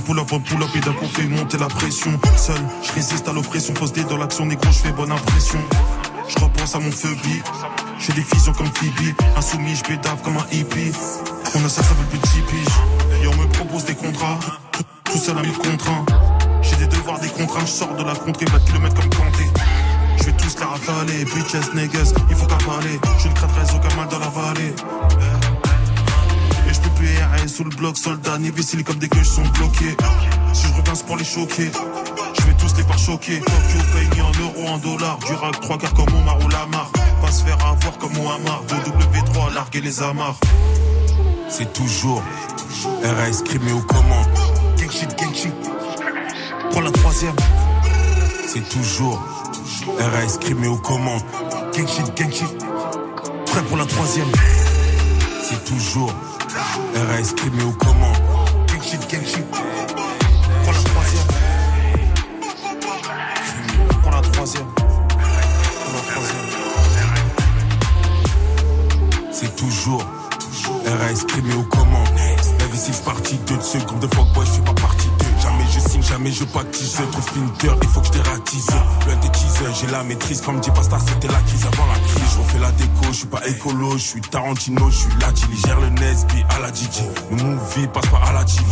[0.07, 2.11] Pull up, pull up et d'un coup fait monter la pression.
[2.37, 5.59] Seul, je résiste à l'oppression, dé dans l'action, négro, je fais bonne impression.
[6.27, 7.41] Je repense à mon phobie,
[7.99, 9.15] je fais des fusions comme Phoebe.
[9.35, 10.91] Insoumis, je bédave comme un hippie.
[11.55, 13.23] On a ça, ça veut plus de 10 piges.
[13.23, 14.39] Et on me propose des contrats,
[15.03, 16.05] tout, seul à 1000 contraints.
[16.61, 19.43] J'ai des devoirs, des contraintes, je sors de la contrée, 20 km comme Kanté.
[20.17, 22.99] Je vais tous la ravaler, bitches, niggas, il faut qu'à parler.
[23.19, 24.73] Je ne craindrai aucun mal dans la vallée.
[26.69, 29.95] Et je peux plus errer sous le bloc, soldats, nivicile comme des gueules sont bloqués.
[30.53, 31.71] Si je reviens, c'est pour les choquer.
[32.39, 33.39] Je vais tous les par choquer.
[33.39, 35.19] Tokyo paye en euros, en dollars.
[35.19, 36.91] Du rack, trois quarts comme Omar ou Lamar.
[37.21, 38.63] Pas se faire avoir comme Muammar.
[38.67, 40.37] De W3, larguer les amarres.
[41.49, 42.21] C'est toujours
[43.03, 44.27] RS crimé aux commandes.
[44.77, 45.53] Gang shit, gang shit.
[46.71, 47.35] Prends la troisième.
[48.47, 49.21] C'est toujours
[49.95, 51.21] RS crimé aux commandes.
[51.73, 52.57] Gang shit, gang shit.
[53.45, 54.27] Prêt pour la troisième.
[55.43, 56.11] C'est toujours
[56.93, 58.17] RS crimé aux commandes.
[58.67, 59.45] Gang shit, gang shit.
[60.63, 61.27] Prends la troisième.
[64.01, 64.67] Prends la troisième.
[64.75, 66.47] Prends la troisième.
[69.31, 70.03] C'est toujours
[70.85, 72.09] RS crimé aux commandes.
[72.59, 75.16] Navy Six partie 2 de seconde de fuck boy, je suis pas partie 2.
[76.09, 76.93] Jamais je baptise.
[77.11, 78.67] Trop splinter, il faut que je dératise.
[79.01, 80.41] Plein de teasers, j'ai la maîtrise.
[80.41, 82.23] Comme dit Pasta, c'était la crise avant la crise.
[82.33, 85.57] Je refais la déco, je suis pas écolo, je suis Tarantino, je suis là, Chili,
[85.65, 87.03] gère le Nesby à la Gigi.
[87.31, 88.63] Le movie passe pas à la TV.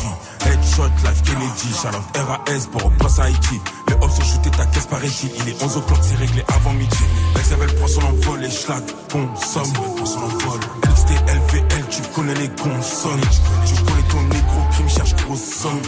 [0.45, 3.59] Headshot, life Kennedy, Charlotte RAS pour à Haïti.
[3.87, 5.31] Les hops sont shootés, ta caisse par ici.
[5.39, 7.03] Il est 11 o'clock, c'est réglé avant midi.
[7.35, 10.59] L'exavel prend son envol, les schlag consomme, prend son envol.
[10.83, 13.21] LXT, LVL, tu connais les consonnes.
[13.65, 15.81] Tu connais ton négro crime, cherche grosse somme.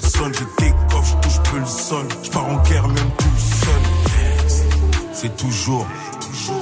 [0.00, 2.04] Je off, je touche peu le son.
[2.22, 3.82] Je pars en guerre même tout seul.
[5.12, 5.86] C'est toujours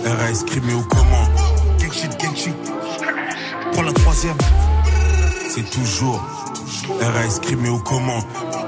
[0.04, 1.30] RAS crimé aux commandes.
[1.78, 2.54] Gang shit, gang shit.
[3.72, 4.36] Prends la troisième.
[5.48, 6.20] C'est toujours
[7.00, 8.24] RAS crimé aux commandes.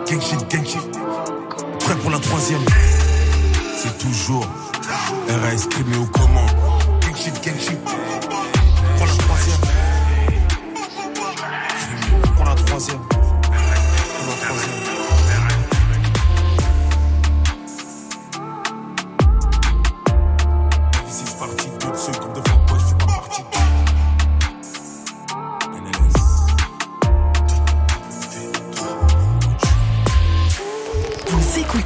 [0.08, 0.98] Gang shit, gang shit.
[1.80, 2.64] Prêt pour la troisième.
[3.82, 4.46] C'est toujours
[5.28, 6.56] RAS crimé aux commandes.
[7.02, 7.78] Gang shit, gang shit.
[8.96, 9.33] Pour la troisième.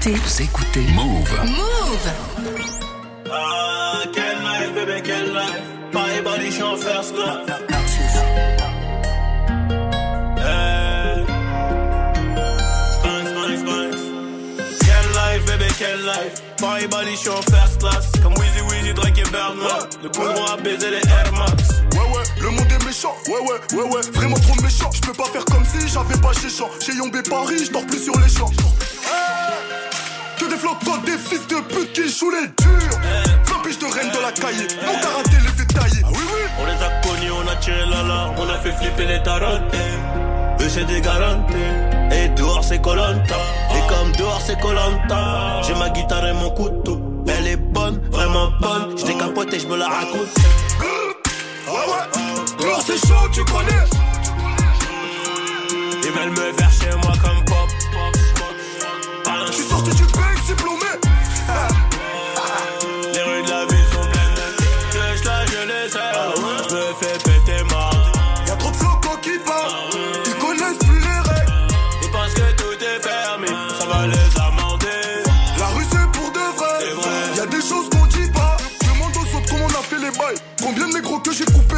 [0.08, 0.20] Écoutez.
[0.24, 1.40] Vous écoutez Move.
[1.44, 2.08] Move.
[3.30, 5.62] Ah, quel life, bébé, quel life.
[5.92, 7.36] Paris, body, je suis en first class.
[10.38, 11.24] Hey.
[13.02, 14.02] Banks, banks, banks.
[14.80, 16.42] Quel life, bébé, quel life.
[16.58, 18.10] Paris, body, je suis en first class.
[18.22, 19.88] Comme Weezy, Weezy, Drake et Birdman.
[20.02, 21.82] Le poumon a baisé les Air Max.
[21.92, 24.90] Ouais ouais, le monde est méchant, ouais ouais, ouais ouais, vraiment trop méchant.
[24.94, 26.70] Je peux pas faire comme si j'avais pas chez champ.
[26.80, 28.50] Chez Yombé Paris, je dors plus sur les champs.
[28.50, 28.62] Que
[30.58, 32.98] des flocons, des fils de pute qui jouent les durs.
[33.44, 36.02] 20 piges de reine de la cahier, mon karaté les fait tailler.
[36.04, 36.40] Ah oui oui.
[36.60, 39.62] On les a connus, on a tiré la larme, on a fait flipper les tarotes.
[40.60, 41.54] Eux c'est des garanties.
[42.10, 43.36] Et dehors c'est Colanta.
[43.76, 47.00] Et comme dehors c'est Colanta, j'ai ma guitare et mon couteau.
[47.28, 48.96] Elle est bonne, vraiment bonne.
[48.96, 50.34] Je capote et je me la raconte.
[50.80, 53.84] Ouais ouais, dehors c'est chaud, tu connais.
[56.02, 57.68] Ils veulent me faire chez moi comme pop.
[60.48, 60.92] Diplômé.
[63.12, 64.46] Les rues de la ville sont pleines de
[64.96, 66.08] flèches, là je les ai.
[66.68, 67.96] Je me fais péter mardi.
[68.46, 69.90] Y'a trop de flocons qui parlent,
[70.24, 71.52] ils connaissent plus les règles.
[72.02, 75.04] Ils pensent que tout est permis, ça va les amender.
[75.58, 76.76] La rue c'est pour de vrai.
[77.36, 78.56] Y'a des choses qu'on dit pas.
[78.88, 80.40] Demande aux autres comment on a fait les bails?
[80.62, 81.76] Combien de négros que j'ai coupé.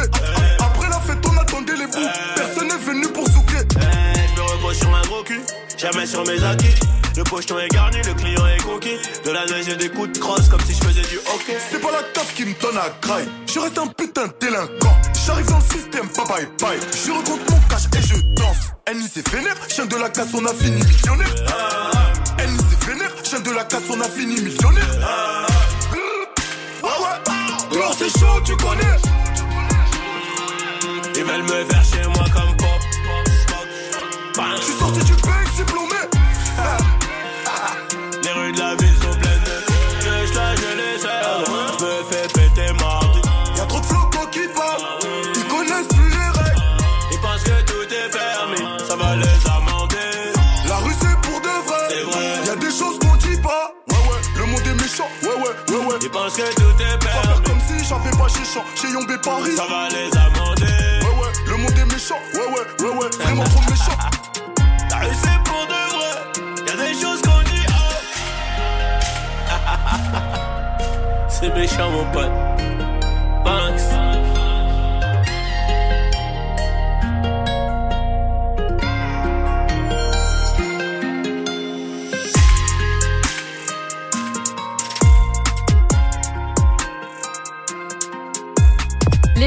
[0.59, 2.09] Après la fête, on attendait les bouts.
[2.37, 3.63] Personne n'est venu pour souquer.
[3.75, 5.41] Eh, je me repose sur un gros cul,
[5.77, 6.75] jamais sur mes acquis.
[7.17, 8.97] Le pocheton est garni, le client est conquis.
[9.25, 11.57] De la neige et des coups de crosse comme si je faisais du hockey.
[11.69, 13.27] C'est pas la taf qui me donne à graille.
[13.47, 14.97] Je reste un putain de délinquant.
[15.25, 16.79] J'arrive dans le système, pas bye bye.
[17.05, 18.71] Je recompte mon cash et je danse.
[19.13, 21.35] C'est vénère, chien de la casse, on a fini millionnaire.
[22.37, 24.87] C'est vénère, chien de la casse, on a fini millionnaire.
[26.81, 27.17] Ouais ouais,
[27.73, 28.97] dehors c'est chaud, tu connais.
[31.15, 32.81] Ils veulent me faire chez moi comme pop.
[34.57, 35.95] Je suis sorti du bec, diplômé.
[58.33, 59.55] Pas chez Yombé Paris.
[59.55, 60.65] ça va les amender.
[61.01, 62.19] Ouais ouais, le monde est méchant.
[62.33, 63.97] Ouais ouais, ouais ouais, vraiment trop méchant.
[64.89, 67.65] La rue c'est pour de vrai, y'a des choses qu'on dit.
[69.47, 71.27] ah.
[71.29, 72.31] c'est méchant mon pote.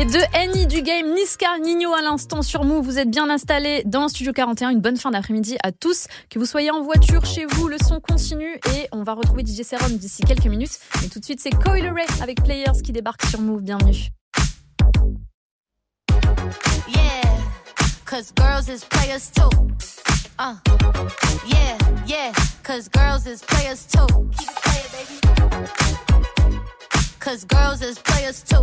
[0.05, 2.84] Les deux du game, Niska, Nino à l'instant sur Move.
[2.84, 4.68] Vous êtes bien installés dans Studio 41.
[4.68, 6.09] Une bonne fin d'après-midi à tous.
[6.28, 9.62] Que vous soyez en voiture, chez vous, le son continue et on va retrouver DJ
[9.62, 10.78] Serum d'ici quelques minutes.
[11.00, 11.90] Mais tout de suite, c'est Coil
[12.20, 13.62] avec Players qui débarque sur Move.
[13.62, 13.94] Bienvenue.
[16.88, 17.22] Yeah,
[18.05, 19.48] cause girls is players too.
[20.38, 20.57] Uh,
[21.46, 22.32] yeah, yeah,
[22.62, 24.07] cause girls is players too.
[24.36, 25.20] Keep it playing, baby.
[27.20, 28.62] Cause girls is players too.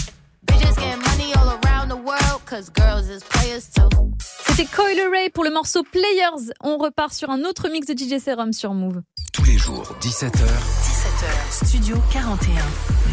[4.47, 6.51] C'était Coil Ray pour le morceau Players.
[6.61, 9.01] On repart sur un autre mix de DJ Serum sur Move.
[9.33, 10.31] Tous les jours, 17h.
[10.31, 12.53] 17h, Studio 41.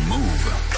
[0.08, 0.77] Move.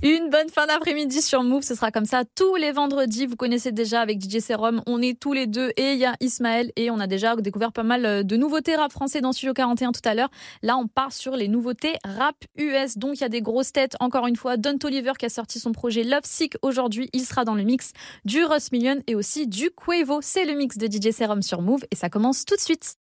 [0.00, 3.26] Une bonne fin d'après-midi sur Move, ce sera comme ça tous les vendredis.
[3.26, 6.14] Vous connaissez déjà avec DJ Serum, on est tous les deux et il y a
[6.20, 9.90] Ismaël et on a déjà découvert pas mal de nouveautés rap français dans Studio 41
[9.90, 10.30] tout à l'heure.
[10.62, 12.96] Là, on part sur les nouveautés rap US.
[12.96, 13.96] Donc il y a des grosses têtes.
[13.98, 17.10] Encore une fois, Don Toliver qui a sorti son projet Love Sick aujourd'hui.
[17.12, 17.90] Il sera dans le mix
[18.24, 20.20] du Ross Million et aussi du Quavo.
[20.22, 22.94] C'est le mix de DJ Serum sur Move et ça commence tout de suite.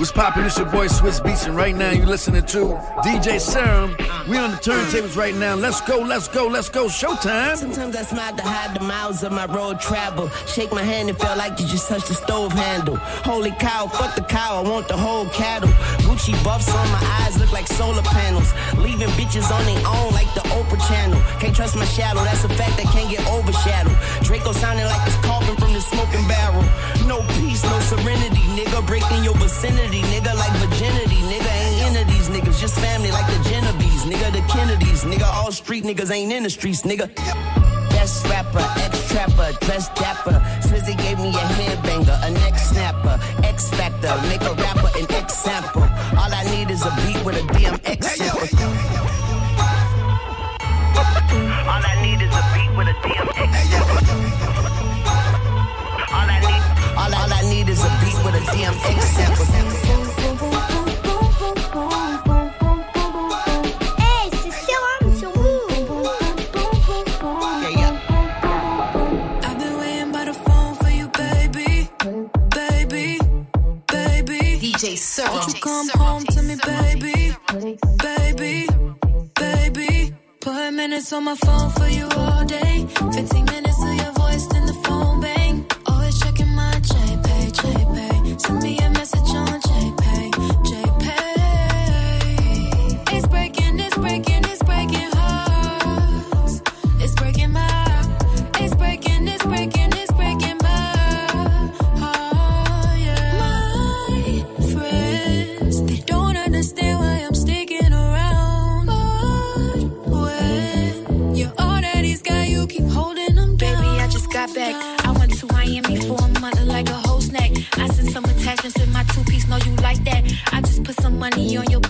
[0.00, 0.46] What's poppin'?
[0.46, 2.72] It's your boy Swiss Beats, and right now you listening to
[3.04, 3.94] DJ Serum.
[4.30, 5.56] We on the turntables right now.
[5.56, 6.86] Let's go, let's go, let's go.
[6.86, 7.58] Showtime.
[7.58, 10.30] Sometimes I smile to hide the miles of my road travel.
[10.46, 12.96] Shake my hand, it felt like you just touched the stove handle.
[12.96, 15.68] Holy cow, fuck the cow, I want the whole cattle.
[16.08, 18.54] Gucci buffs on my eyes look like solar panels.
[18.78, 21.20] Leaving bitches on their own like the Oprah channel.
[21.40, 23.98] Can't trust my shadow, that's a fact that can't get overshadowed.
[24.24, 26.64] Draco sounding like it's coughing from the smoking barrel.
[27.06, 28.86] No peace, no serenity, nigga.
[28.86, 31.20] Breaking your vicinity, nigga, like virginity.
[31.32, 35.04] Nigga ain't into these niggas, just family like the Genovese, nigga, the Kennedys.
[35.04, 37.08] Nigga, all street niggas ain't in the streets, nigga.
[37.90, 40.40] Best rapper, ex-trapper, dressed dapper.
[40.60, 43.18] Swizzy gave me a headbanger, a neck snapper.
[43.44, 45.82] X Factor, make a rapper an X sample.
[46.18, 48.48] All I need is a beat with a DMX sample.
[51.70, 53.39] All I need is a beat with a DMX
[58.24, 59.46] need is a beat with a DMX sample.
[63.98, 66.08] Hey, c'est Serum sur Move.
[69.42, 71.88] I've been waiting by the phone for you, baby.
[72.50, 73.18] Baby,
[73.88, 74.38] baby.
[74.60, 75.32] DJ Serum.
[75.34, 77.34] Won't you come home to me, baby?
[77.98, 78.66] Baby,
[79.36, 80.14] baby.
[80.40, 82.86] Put minutes on my phone for you all day.
[83.12, 85.39] 15 minutes of your voice, then the phone bang.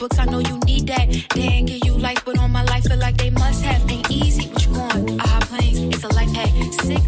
[0.00, 1.08] Books, I know you need that.
[1.34, 3.88] They ain't give you life, but on my life, feel like they must have.
[3.90, 5.20] Ain't easy, what you going?
[5.20, 6.50] I hop planes, it's a life hack.
[6.72, 7.02] Sick,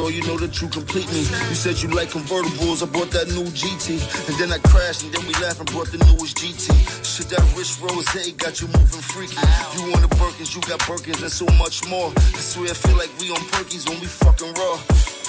[0.00, 1.20] girl, you know that you complete me.
[1.52, 4.00] You said you like convertibles, I bought that new GT.
[4.28, 6.72] And then I crashed, and then we laughed and brought the newest GT.
[7.04, 8.08] Shit, that rich rose
[8.40, 9.36] got you moving freaky.
[9.76, 12.08] You on the Birkins, you got Birkins, and so much more.
[12.16, 14.76] I swear I feel like we on Perkies when we fucking raw.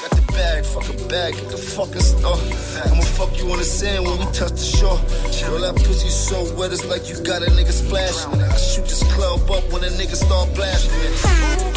[0.01, 2.39] Got the bag, fuck a bag, get the fucking stuff.
[2.87, 4.99] I'ma fuck you on the sand when we touch the shore.
[5.43, 8.39] Girl, that pussy so wet, it's like you got a nigga splashing.
[8.39, 11.70] I shoot this club up when a nigga start blasting.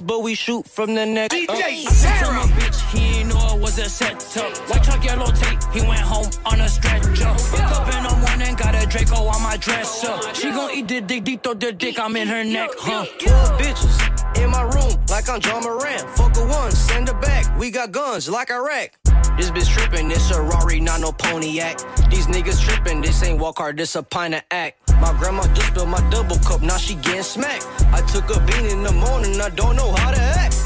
[0.00, 1.50] Wore a vest, but we shoot from the neck up.
[1.50, 4.56] I said my bitch, he ain't know it was a setup.
[4.68, 7.08] White truck, yellow tape, he went home on a stretcher.
[7.08, 10.18] Wake up in the morning, got a Draco on my dresser.
[10.34, 13.06] She gon' eat the dick, deep throw the dick, I'm in her neck, huh?
[13.18, 16.06] 12 bitches in my room, like I'm John Moran.
[16.16, 17.58] Fuck a one, send her back.
[17.58, 18.90] We got guns like Iraq.
[19.36, 21.78] This bitch trippin', this a Rari, not no Pontiac.
[22.10, 24.85] These niggas trippin', this ain't walk this a pint of act.
[25.00, 27.66] My grandma just spilled my double cup, now she getting smacked.
[27.92, 30.56] I took a bean in the morning, I don't know how to act.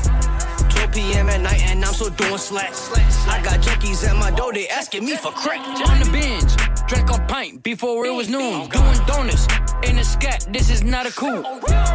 [0.70, 1.28] 12 p.m.
[1.28, 2.90] at night and I'm still doing slacks.
[3.26, 5.60] I got junkies at my door, they asking me for crack.
[5.88, 6.54] On the binge,
[6.88, 8.68] drank a pint before it was noon.
[8.68, 9.46] Doing donuts
[9.84, 11.42] in a scat, this is not a cool.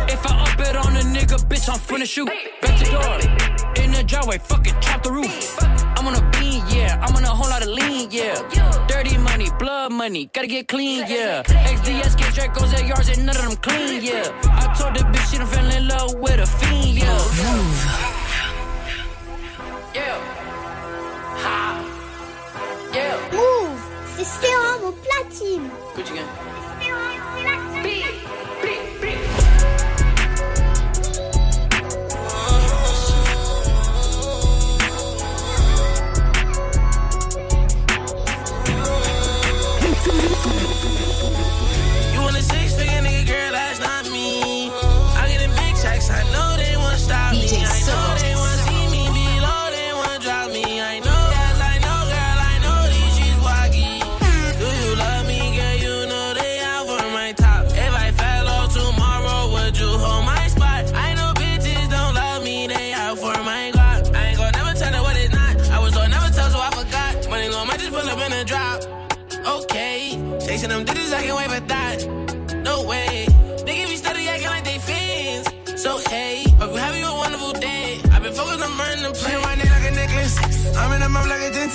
[0.08, 2.30] If I up it on a nigga, bitch, I'm finna shoot.
[2.62, 5.56] Bet the door in the driveway, fuck it, chop the roof.
[5.98, 6.45] I'm on a bean,
[6.86, 7.04] yeah.
[7.04, 8.36] I'm on a whole lot of lean, yeah.
[8.88, 11.44] Dirty money, blood money, gotta get clean, yeah.
[11.44, 14.28] XDS, get Dracos at yards and none of them clean, yeah.
[14.62, 17.18] I told the bitch she done fell in love with a fiend, yeah.
[17.42, 17.82] Move.
[20.00, 20.18] Yeah.
[21.44, 21.58] Ha.
[22.94, 23.16] Yeah.
[23.38, 23.80] Move,
[24.16, 25.70] c'est sérum au platine.
[25.96, 26.55] Gucci gang.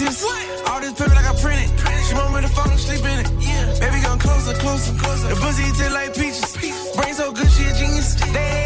[0.00, 0.24] A dentist.
[0.66, 1.70] All this paper like I print it.
[2.08, 3.30] She want me to fuck, sleep in it.
[3.40, 3.78] Yeah.
[3.80, 5.28] Baby, come closer, closer, closer.
[5.28, 6.56] The pussy taste like peaches.
[6.96, 8.14] Brain so good, she a genius.
[8.14, 8.59] They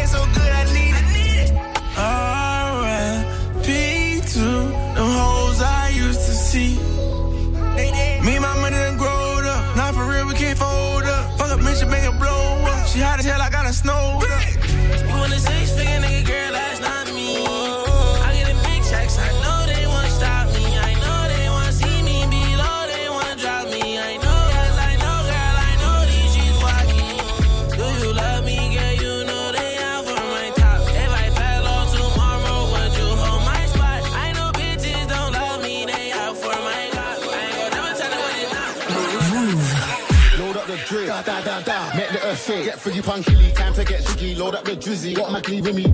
[42.35, 42.43] da.
[42.43, 42.65] Make the earth shake.
[42.65, 44.35] Get friggy punky, time to get jiggy.
[44.35, 45.93] Load up the drizzy, got my cleave with me.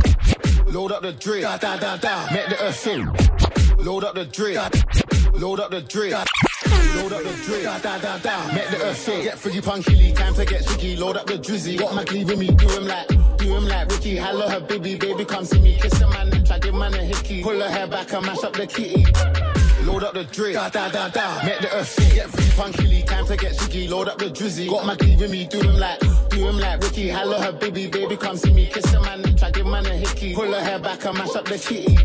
[0.71, 2.31] Load up the drip, da da da da.
[2.31, 3.85] Make the earth shake.
[3.85, 4.61] Load up the drip,
[5.39, 6.13] load up the drip.
[6.95, 8.53] Load up the drip, da da da da.
[8.53, 9.23] Make the earth shake.
[9.23, 10.97] Get friggy punky, time to get jiggy.
[10.97, 12.47] Load up the drizzy, got my cleave with me.
[12.47, 14.17] Do him like, do him like Ricky.
[14.17, 15.77] Hello her baby, baby come see me.
[15.77, 17.43] Kiss a man and try give man a hickey.
[17.43, 19.60] Pull her hair back and mash up the kitty.
[19.91, 21.43] Load up the drip, da da da da.
[21.43, 23.89] Make the earth shake, get free punky, time to get jiggy.
[23.89, 25.45] Load up the drizzy, got my cleave with me.
[25.45, 27.09] Do him like, do him like Ricky.
[27.09, 28.67] Hello her baby, baby come see me.
[28.67, 30.33] Kiss a man try give man a hickey.
[30.33, 31.97] Pull her hair back and mash up the kitty.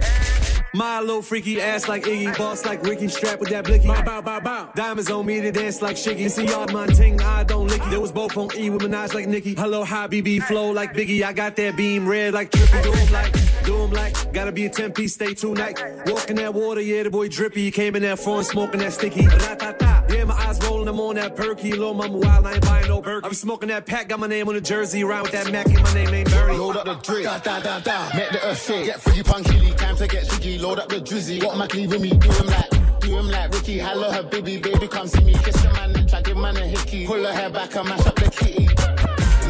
[0.76, 3.88] My little freaky ass like Iggy, boss like Ricky, strapped with that blicky.
[3.88, 4.70] Bow, bow, bow, bow.
[4.74, 6.30] Diamonds on me to dance like Shiggy.
[6.30, 7.88] See y'all my ting, I don't lick it.
[7.88, 9.54] They was both on E with Minaj like Nicki.
[9.54, 11.22] Hello, high BB, flow like Biggie.
[11.22, 12.82] I got that beam red like Trippy.
[12.82, 14.32] Do 'em like, do 'em like.
[14.34, 15.80] Gotta be a 10 piece, stay two night.
[16.04, 17.70] Walking that water, yeah, the boy drippy.
[17.70, 19.26] Came in that front smoking that sticky.
[19.26, 19.86] Ra-ta-ta.
[20.16, 21.72] Yeah, Yeah, my eyes rolling, I'm on that perky.
[21.72, 23.26] Little mama wild, I ain't buying no perky.
[23.26, 25.04] I'm smoking that pack, got my name on the jersey.
[25.04, 26.56] Around with that Mac and my name ain't Barry.
[26.56, 28.08] Load up the drip, da da da da.
[28.16, 28.86] Make the earth shake.
[28.86, 30.58] Get free punky, time to get jiggy.
[30.58, 31.38] Load up the drizzy.
[31.38, 33.00] Got my with me, do him like.
[33.00, 35.34] Do him like Ricky, hello her baby, baby, come see me.
[35.34, 37.06] Kiss the man and try give man a hickey.
[37.06, 38.66] Pull her hair back and mash up the kitty.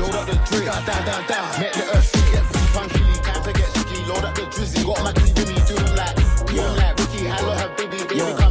[0.01, 1.61] Load up the drip, da da da da.
[1.61, 2.33] Make the earth shake.
[2.33, 4.05] Get free punky, time to get jiggy.
[4.11, 4.85] Load up the drizzy.
[4.85, 6.17] Got my with me, do him like.
[6.17, 8.46] Do him like Ricky, hello her baby, baby, come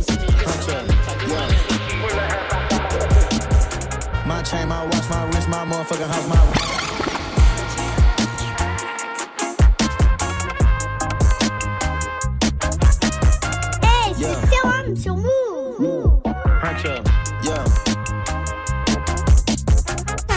[4.56, 6.36] chain, my watch, my wrist, my motherfucking house, my.
[13.86, 16.22] Hey, c'est Serum sur Move.
[17.43, 17.64] Yeah.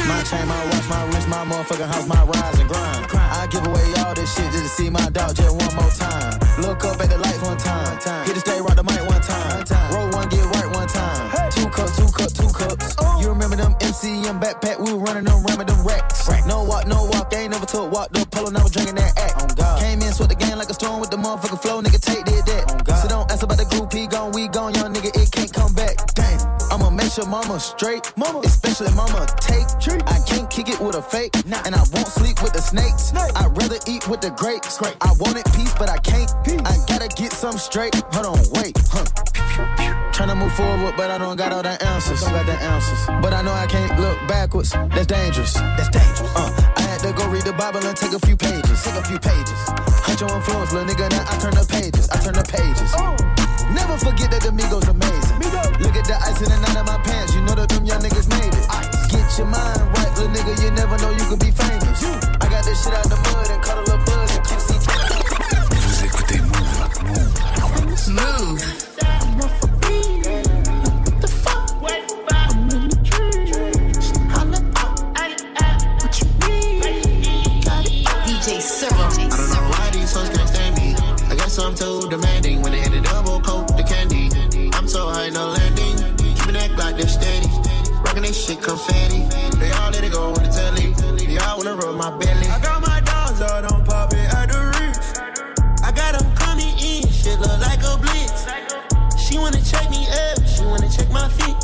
[0.06, 3.06] My chain, my watch, my wrist, my motherfucking house, my rise and grind.
[3.14, 6.38] I give away all this shit just to see my dog just one more time.
[6.60, 8.26] Look up at the lights one time.
[8.26, 9.64] Hit the stage, rock the mic one time.
[9.92, 10.57] Roll one, get right one time.
[12.18, 13.22] Two cups, two cups, cups.
[13.22, 14.82] You remember them MCM backpack?
[14.84, 16.28] We were running them, ramming them racks.
[16.46, 17.32] No walk, no walk.
[17.32, 19.56] Ain't never took walk the polo, never drinking that act.
[19.80, 21.80] Came in, sweat the game like a storm with the motherfucking flow.
[21.80, 22.98] Nigga, take did that.
[23.02, 25.27] So don't ask about the group, he gone, we gone, young nigga, it
[27.08, 29.64] Make sure mama straight, mama, especially mama take.
[30.06, 31.32] I can't kick it with a fake,
[31.64, 33.14] and I won't sleep with the snakes.
[33.16, 34.76] I'd rather eat with the grapes.
[34.76, 34.94] Great.
[35.00, 36.30] I wanted peace, but I can't.
[36.68, 37.94] I gotta get some straight.
[38.12, 39.08] Hold on, wait, huh?
[40.12, 42.20] Trying to move forward, but I don't got all the answers.
[42.20, 43.06] Don't got the answers.
[43.22, 44.72] But I know I can't look backwards.
[44.92, 45.54] That's dangerous.
[45.54, 46.36] That's dangerous.
[46.36, 48.84] Uh, I had to go read the Bible and take a few pages.
[48.84, 49.60] Take a few pages.
[50.04, 51.08] Hunt your influence, little nigga.
[51.08, 52.10] Now I turn the pages.
[52.10, 53.37] I turn the pages.
[53.74, 55.38] Never forget that the Migos amazing.
[55.82, 57.34] Look at the ice in the nine of my pants.
[57.34, 58.66] You know that them young niggas made it.
[59.10, 60.56] Get your mind right, little nigga.
[60.62, 62.04] You never know you can be famous.
[62.40, 64.78] I got this shit out the mud and cut a little buzz and keep see.
[65.70, 66.40] Vous écoutez
[68.08, 68.56] Move.
[68.56, 68.88] Move.
[78.26, 79.12] DJ Serum.
[81.30, 82.27] I don't
[88.68, 89.20] confetti.
[89.58, 90.92] They all let it go on the telly.
[91.26, 92.46] They all wanna rub my belly.
[92.48, 95.06] I got my dogs out on pop it at the reach.
[95.82, 97.08] I got them coming in.
[97.08, 98.44] Shit look like a blitz.
[99.24, 100.38] She wanna check me up.
[100.46, 101.56] She wanna check my feet.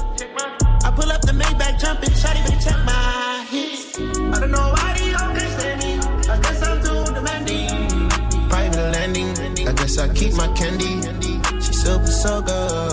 [0.86, 2.14] I pull up the Maybach jumping.
[2.20, 3.98] Shawty better check my hits.
[3.98, 6.30] I don't know why these hoes can't.
[6.32, 8.09] I guess I'm too demanding.
[8.48, 9.68] Private landing.
[9.68, 10.92] I guess I keep my candy.
[11.61, 12.84] She super so good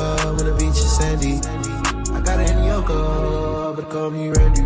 [2.81, 4.61] yoga, but call me Randy.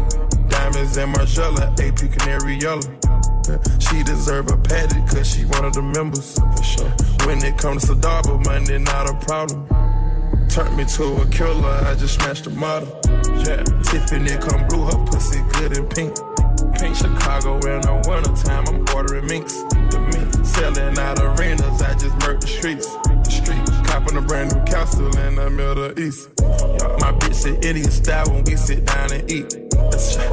[0.49, 2.81] Diamonds and Margiela, AP Canary Yellow.
[3.79, 6.35] She deserve a patty cause she one of the members.
[6.35, 6.89] For sure.
[7.27, 9.67] When it comes to Sadaba, money not a problem.
[10.49, 12.87] Turned me to a killer, I just smashed the model.
[13.43, 16.15] Yeah, Tiffany come blue, her pussy good and pink.
[16.79, 19.53] Pink Chicago in the wintertime, I'm ordering minks.
[19.91, 22.87] The mink selling out arenas, I just murked the streets.
[22.87, 26.29] The streets, copping a brand new castle in the Middle East.
[26.99, 29.55] My bitch sit Indian style when we sit down and eat.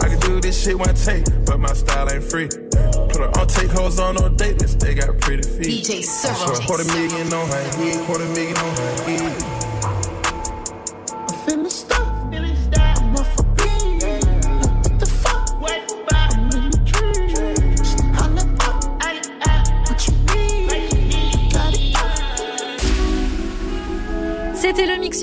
[0.03, 2.48] I can do this shit one take, but my style ain't free.
[2.48, 5.84] Put her on take hoes on no date list, they got pretty feet.
[5.84, 6.36] DJ Serum.
[6.36, 9.42] So a quarter million on her head, quarter million on her head.
[11.28, 11.70] I'm feeling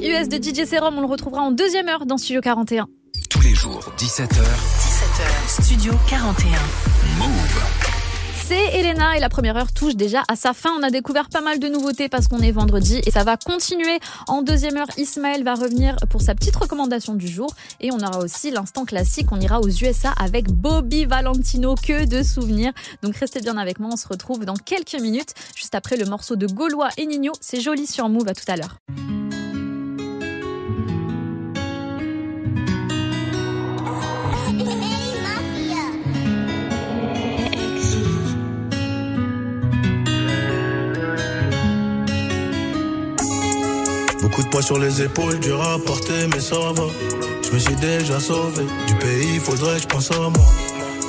[0.01, 0.97] US de DJ Serum.
[0.97, 2.87] On le retrouvera en deuxième heure dans Studio 41.
[3.29, 4.27] Tous les jours, 17h.
[4.27, 6.49] 17h, Studio 41.
[7.17, 7.63] Move.
[8.33, 10.71] C'est Elena et la première heure touche déjà à sa fin.
[10.79, 13.99] On a découvert pas mal de nouveautés parce qu'on est vendredi et ça va continuer.
[14.27, 18.19] En deuxième heure, Ismaël va revenir pour sa petite recommandation du jour et on aura
[18.19, 19.27] aussi l'instant classique.
[19.31, 21.75] On ira aux USA avec Bobby Valentino.
[21.75, 22.71] Que de souvenirs.
[23.03, 23.91] Donc restez bien avec moi.
[23.93, 27.33] On se retrouve dans quelques minutes juste après le morceau de Gaulois et Nino.
[27.41, 28.27] C'est joli sur Move.
[28.29, 28.77] À tout à l'heure.
[44.39, 46.83] Beaucoup de poids sur les épaules, dur à porter, mais ça va.
[47.43, 48.63] Je me suis déjà sauvé.
[48.87, 50.31] Du pays, faudrait que je pense à moi.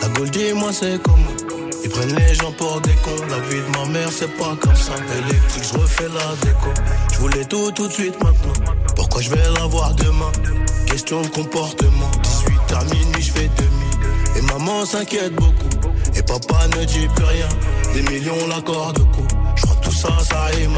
[0.03, 1.37] La Gaule, dis-moi, c'est comment
[1.85, 3.25] Ils prennent les gens pour des cons.
[3.31, 4.95] La vie de ma mère, c'est pas comme ça.
[5.29, 6.71] Électrique, je refais la déco.
[7.13, 8.75] Je voulais tout, tout de suite maintenant.
[8.97, 10.33] Pourquoi je vais l'avoir demain?
[10.87, 12.11] Question de comportement.
[12.25, 14.39] 18 à minuit, je fais demi.
[14.39, 15.69] Et maman s'inquiète beaucoup.
[16.17, 17.49] Et papa ne dit plus rien.
[17.95, 19.40] Des millions, l'accord de coup.
[20.01, 20.69] Ça, ça à rien.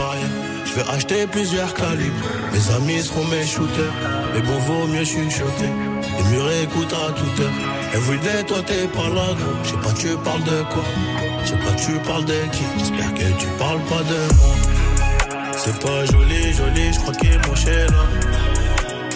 [0.64, 2.26] Je vais acheter plusieurs calibres.
[2.52, 3.94] Mes amis seront mes shooters.
[4.34, 5.72] Mais bon, vaut mieux chuchoter.
[6.18, 7.52] Les murs écoutent à toute heure.
[7.94, 9.56] Everyday, toi t'es pas là, gros.
[9.64, 10.84] Je sais pas, tu parles de quoi?
[11.44, 12.64] Je sais pas, tu parles de qui?
[12.78, 14.54] J'espère que tu parles pas de moi.
[15.56, 18.04] C'est pas joli, joli, je crois qu'il est là.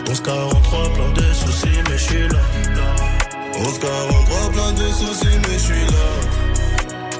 [0.07, 2.43] 1143, plein de soucis, mais je suis là.
[3.59, 6.07] 1143, plein de soucis, mais je suis là.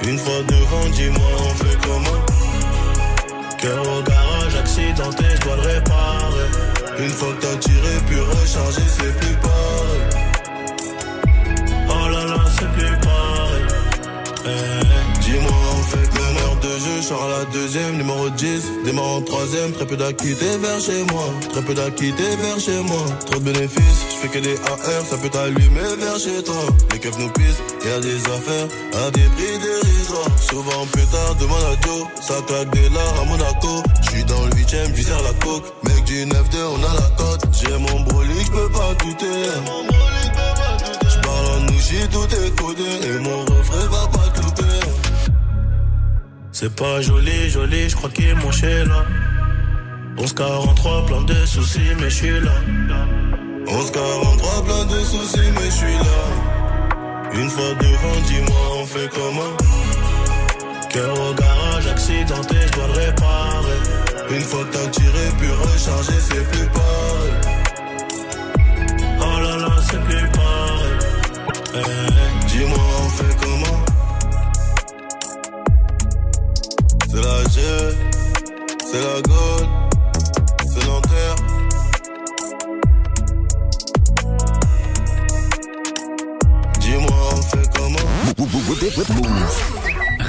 [0.07, 2.36] Une fois devant, dis-moi, on fait comment?
[3.57, 6.49] Cœur au garage, accidenté, je dois le réparer.
[6.99, 10.16] Une fois que t'as tiré, puis rechargé, c'est plus pareil.
[16.77, 21.03] De jeu, Charles la deuxième, numéro 10, démarre en troisième, très peu d'acquittés vers chez
[21.11, 25.05] moi, très peu d'acquittés vers chez moi, trop de bénéfices, je fais que des AR,
[25.09, 26.55] ça peut t'allumer vers chez toi,
[26.91, 28.67] les keufs nous pissent, y a des affaires
[29.05, 33.25] à des prix dérisoires, souvent plus tard, demande à Joe, ça claque des lards à
[33.25, 36.35] Monaco, je suis dans le huitième, sers la coke, mec du 9-2,
[36.75, 39.25] on a la cote, j'ai mon brolic, je peux pas douter,
[46.59, 49.05] C'est pas joli, joli, je crois qu'il est là.
[50.17, 52.55] 1143, plein de soucis, mais je suis là.
[53.67, 56.19] 1143, plein de soucis, mais je suis là.
[57.31, 59.55] Une fois devant, dis-moi, on fait comment?
[60.89, 63.79] Cœur au garage, accidenté, je dois le réparer.
[64.31, 67.33] Une fois que t'as tiré, puis rechargé, c'est plus pareil.
[69.21, 70.97] Oh là là, c'est plus pareil.
[71.75, 73.46] Eh, dis-moi, on fait comment
[77.17, 77.61] C'est la G,
[78.79, 79.67] c'est la Gaule,
[80.67, 81.35] c'est Nanterre.
[86.79, 88.07] Dis-moi, on fait comment?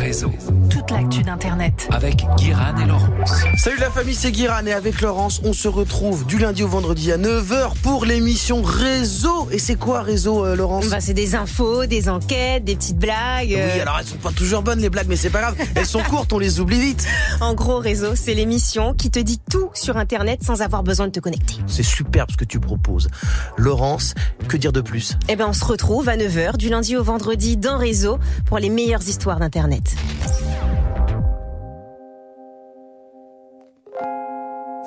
[0.08, 0.32] Réseau.
[0.70, 1.86] Toute l'actu d'Internet.
[1.92, 3.44] Avec Guiran et Laurence.
[3.58, 7.12] Salut la famille, c'est Guiran et avec Laurence, on se retrouve du lundi au vendredi
[7.12, 9.48] à 9h pour l'émission Réseau.
[9.52, 10.86] Et c'est quoi Réseau, euh, Laurence?
[10.88, 13.52] Bah, c'est des infos, des enquêtes, des petites blagues.
[13.52, 13.70] euh.
[13.74, 15.56] Oui, alors elles sont pas toujours bonnes les blagues, mais c'est pas grave.
[15.74, 17.06] Elles sont courtes, on les oublie vite.
[17.42, 21.12] En gros, Réseau, c'est l'émission qui te dit tout sur Internet sans avoir besoin de
[21.12, 21.54] te connecter.
[21.66, 23.08] C'est superbe ce que tu proposes.
[23.58, 24.14] Laurence,
[24.48, 25.18] que dire de plus?
[25.28, 28.70] Eh ben, on se retrouve à 9h du lundi au vendredi dans Réseau pour les
[28.70, 29.96] meilleures histoires d'Internet.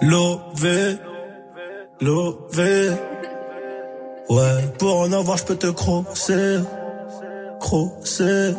[0.01, 0.97] Lové,
[2.01, 2.89] lové.
[4.29, 6.59] Ouais, pour en avoir, je peux te crosser,
[7.59, 8.53] crosser.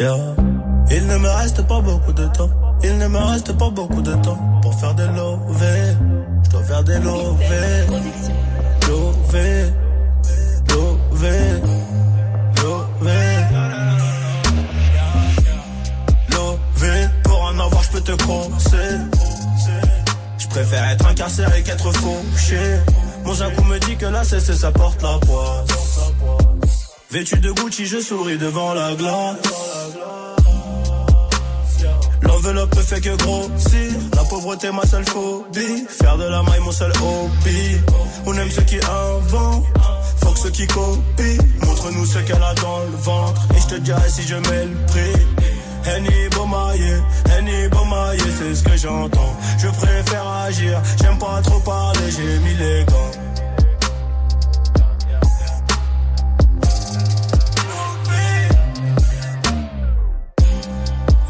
[0.00, 2.50] Il ne me reste pas beaucoup de temps.
[2.82, 5.96] Il ne me reste pas beaucoup de temps pour faire des lovés.
[6.44, 7.86] Je dois faire des lovés.
[8.88, 9.72] Lové,
[10.68, 11.71] lové,
[20.38, 22.58] Je préfère être incarcéré qu'être fauché.
[23.24, 26.00] Mon jacou me dit que la cesse, ça porte la poisse.
[27.10, 29.36] Vêtu de Gucci, je souris devant la glace.
[32.22, 33.92] L'enveloppe fait que grossir.
[34.16, 35.84] La pauvreté, ma seule phobie.
[35.88, 37.78] Faire de la maille, mon seul hobby.
[38.26, 39.64] On aime ceux qui inventent.
[40.16, 41.44] Faut que ceux qui copient.
[41.66, 43.42] Montre-nous ce qu'elle a dans le ventre.
[43.56, 45.41] Et je te dirai si je mets le prix.
[45.84, 49.36] Henny Bomaye, Henny Bomaye, c'est ce que j'entends.
[49.58, 53.10] Je préfère agir, j'aime pas trop parler, j'ai mis les gants.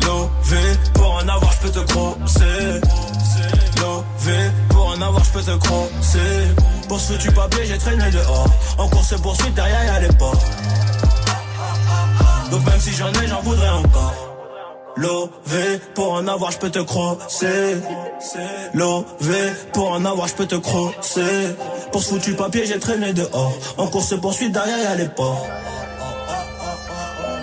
[0.07, 2.81] Lové, pour en avoir, je peux te crosser.
[3.81, 6.19] Lové, pour en avoir, je peux te crosser.
[6.89, 8.49] Pour ce du papier, j'ai traîné dehors.
[8.77, 10.45] En course poursuite, derrière y'a les ports.
[12.51, 14.32] Donc même si j'en ai, j'en voudrais encore.
[14.97, 17.77] Lové, pour en avoir, je peux te crosser.
[18.75, 21.57] Lové, pour en avoir, je peux te crosser.
[21.91, 23.53] Pour ce foutu papier, j'ai traîné dehors.
[23.79, 25.47] En course poursuite, derrière y'a les ports.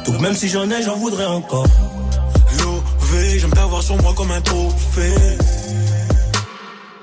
[0.05, 1.65] Donc même si j'en ai, j'en voudrais encore.
[2.59, 5.37] Lové, j'aime t'avoir sur moi comme un trophée.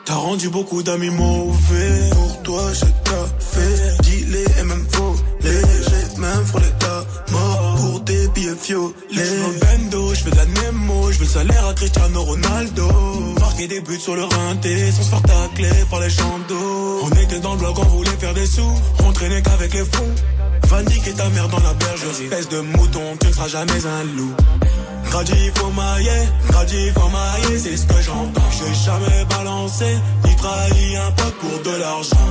[0.05, 2.11] T'as rendu beaucoup d'amis mauvais.
[2.13, 5.61] Pour toi, j'ai café, dealé et même volé.
[5.89, 8.95] J'ai même frôlé ta mort pour des billets violets.
[10.17, 12.89] Je fais de la Nemo, je veux le salaire à Cristiano Ronaldo.
[13.39, 16.09] Marquer des buts sur le rinté sans se faire par les
[16.49, 17.01] d'eau.
[17.03, 18.75] On était dans le bloc, on voulait faire des sous.
[19.05, 20.15] On traînait qu'avec les fous.
[20.69, 22.25] Va niquer ta mère dans la bergerie.
[22.25, 24.35] Espèce de mouton, tu ne seras jamais un loup.
[25.11, 28.51] Gradi faut mailler, gradi faut mailler, c'est ce que j'entends.
[28.53, 32.29] J'ai jamais balancé, ni trahi un pote pour de l'argent.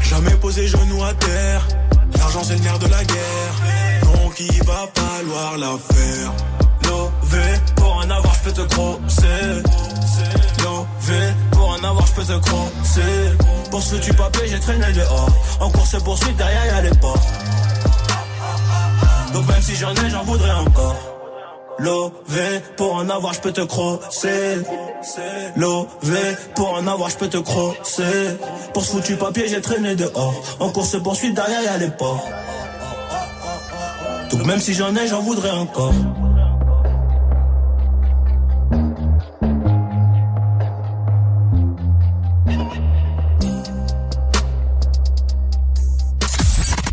[0.00, 1.66] Jamais posé genou à terre,
[2.18, 3.83] l'argent c'est le nerf de la guerre.
[4.36, 6.32] Donc il va falloir la faire.
[6.88, 9.62] Lové, pour en avoir, je peux te crosser.
[10.64, 13.36] Lové, pour en avoir, je peux te crosser.
[13.70, 15.28] Pour ce tu papier, j'ai traîné dehors.
[15.60, 17.28] En course poursuite, derrière y'a les portes.
[19.32, 20.96] Donc même si j'en ai, j'en voudrais encore.
[21.78, 24.56] Lové, pour en avoir, je peux te crosser.
[25.54, 28.36] Lové, pour en avoir, je peux te crosser.
[28.72, 30.34] Pour ce foutu papier, j'ai traîné dehors.
[30.58, 32.28] En course poursuite, derrière y'a les ports.
[34.30, 35.94] Donc même si j'en ai, j'en voudrais encore.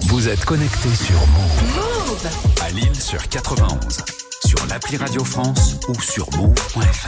[0.07, 2.27] Vous êtes connecté sur Move.
[2.61, 3.77] À Lille sur 91.
[4.45, 7.07] Sur l'appli Radio France ou sur move.fr.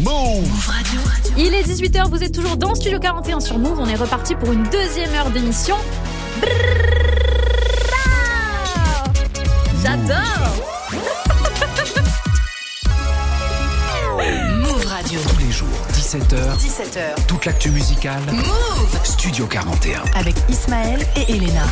[0.00, 1.00] Move Radio.
[1.36, 3.78] Il est 18h, vous êtes toujours dans Studio 41 sur Move.
[3.78, 5.76] On est reparti pour une deuxième heure d'émission.
[9.82, 10.54] J'adore
[14.58, 15.20] Move Radio.
[15.28, 16.56] Tous les jours, 17h.
[16.58, 17.26] 17h.
[17.26, 18.20] Toute l'actu musicale.
[18.32, 20.02] Move Studio 41.
[20.14, 21.64] Avec Ismaël et Elena.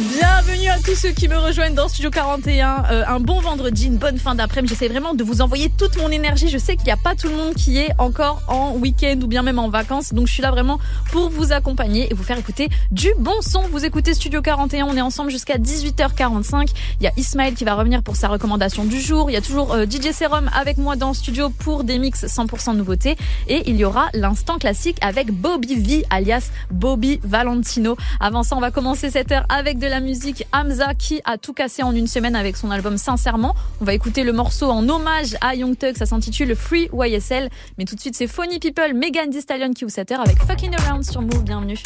[0.00, 2.84] Bienvenue à tous ceux qui me rejoignent dans Studio 41.
[2.90, 4.72] Euh, un bon vendredi, une bonne fin d'après-midi.
[4.72, 6.48] J'essaie vraiment de vous envoyer toute mon énergie.
[6.48, 9.26] Je sais qu'il n'y a pas tout le monde qui est encore en week-end ou
[9.26, 10.14] bien même en vacances.
[10.14, 10.78] Donc je suis là vraiment
[11.12, 13.60] pour vous accompagner et vous faire écouter du bon son.
[13.70, 14.86] Vous écoutez Studio 41.
[14.86, 16.70] On est ensemble jusqu'à 18h45.
[17.00, 19.28] Il y a Ismaël qui va revenir pour sa recommandation du jour.
[19.28, 22.74] Il y a toujours euh, DJ Serum avec moi dans studio pour des mix 100%
[22.74, 23.16] nouveautés.
[23.48, 27.98] Et il y aura l'instant classique avec Bobby V alias Bobby Valentino.
[28.18, 31.52] Avant ça, on va commencer cette heure avec de la musique Hamza qui a tout
[31.52, 33.54] cassé en une semaine avec son album Sincèrement.
[33.80, 37.50] On va écouter le morceau en hommage à Young Thug, ça s'intitule Free YSL.
[37.76, 40.38] Mais tout de suite c'est Funny People, Megan Thee Stallion qui vous cette heure avec
[40.38, 41.76] Fucking Around sur Move, bienvenue.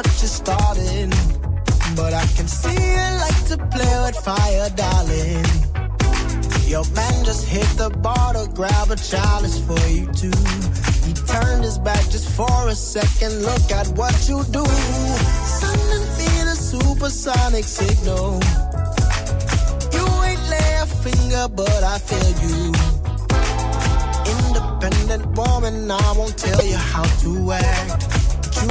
[0.00, 1.10] What you're starting,
[1.94, 5.44] but I can see you like to play with fire, darling.
[6.66, 10.40] Your man just hit the bar to grab a chalice for you too.
[11.04, 13.42] He turned his back just for a second.
[13.42, 14.64] Look at what you do.
[15.60, 18.40] Sending me the supersonic signal.
[19.92, 22.72] You ain't lay a finger, but I feel you
[24.80, 28.09] independent woman, I won't tell you how to act.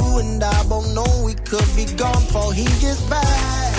[0.00, 3.76] But you and I both know we could be gone before he gets back.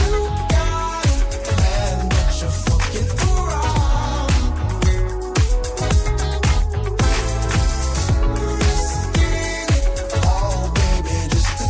[0.00, 4.32] You got a man, but you're fucking around.
[8.58, 11.64] Risking it all, baby, just to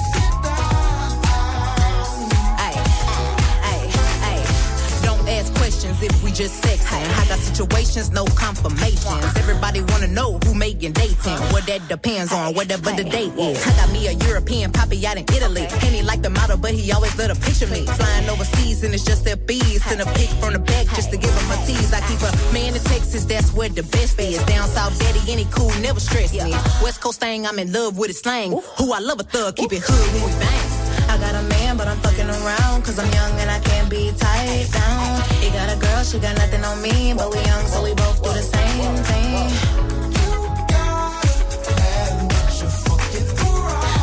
[6.94, 9.24] I got situations, no confirmations.
[9.36, 11.38] Everybody wanna know who making dating.
[11.52, 13.66] What that depends on, whatever the date is.
[13.66, 15.66] I got me a European poppy out in Italy.
[15.70, 17.86] And he like the model, but he always let her picture me.
[17.86, 19.84] Flying overseas and it's just their bees.
[19.84, 21.92] Send a pic from the back just to give him a tease.
[21.92, 24.42] I keep a man in Texas, that's where the best is.
[24.44, 26.52] Down south, daddy, any cool, never stress me.
[26.82, 28.52] West Coast thing, I'm in love with his slang.
[28.78, 30.71] Who I love a thug, keep it hood when we bang.
[31.12, 32.84] I got a man, but I'm fucking around.
[32.84, 35.20] Cause I'm young and I can't be tied down.
[35.42, 37.12] He got a girl, she got nothing on me.
[37.12, 39.50] But we young, so we both do the same thing.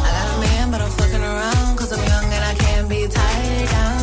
[0.05, 1.77] I got a man, but I'm fucking around.
[1.79, 3.97] Cause I'm young and I can't be tied down.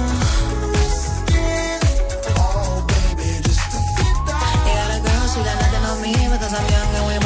[4.66, 6.14] Got a girl, she got nothing on me.
[6.48, 7.25] I'm young and we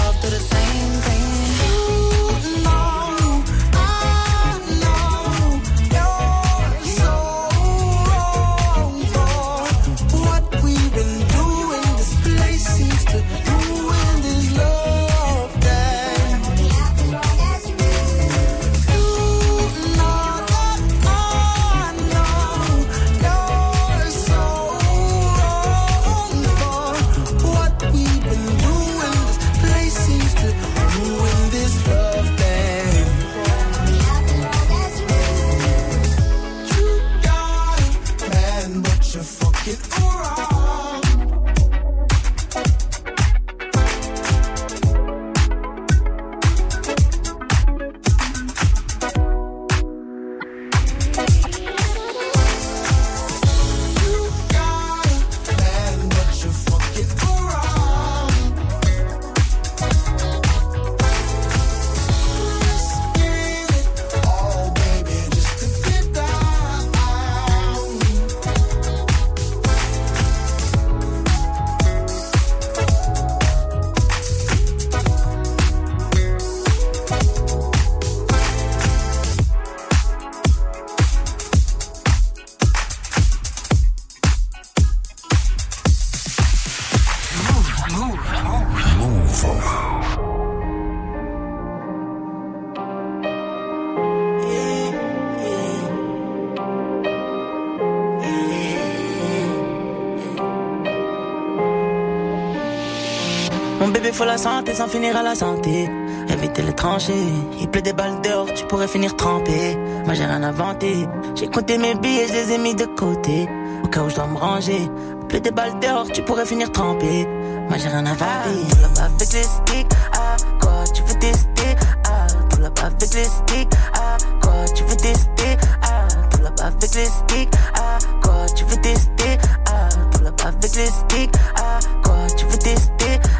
[104.00, 105.88] bébé, faut la santé sans finir à la santé.
[106.28, 107.12] Éviter les tranchées,
[107.58, 109.76] il pleut des balles dehors, tu pourrais finir trempé.
[110.04, 113.48] Moi j'ai rien inventé, j'ai compté mes billets, je les ai mis de côté.
[113.84, 114.88] Au cas où je dois me ranger,
[115.20, 117.26] il pleut des balles dehors, tu pourrais finir trempé.
[117.68, 122.26] Moi j'ai rien inventé, tout là-bas avec les sticks, ah, quoi tu veux tester, ah,
[122.48, 127.04] tout là-bas avec les sticks, ah, quoi tu veux tester, ah, tout là-bas avec les
[127.04, 132.44] sticks, ah, quoi tu veux tester, ah, tout là-bas avec les sticks, ah, quoi tu
[132.46, 133.20] veux tester,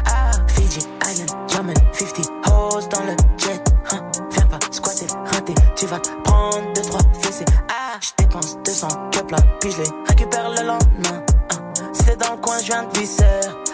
[1.61, 4.01] Island, German, 50 hoes dans le jet, hein,
[4.31, 9.31] viens pas squatter, rater, tu vas prendre deux trois fessées, ah, je dépense 200 cups
[9.31, 12.97] là, puis je les récupère le lendemain, hein, c'est dans le coin, je viens de
[12.97, 13.23] visser,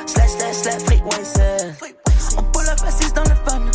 [0.05, 1.73] slash slash slash free waser,
[2.37, 3.65] on pull up assise dans le van,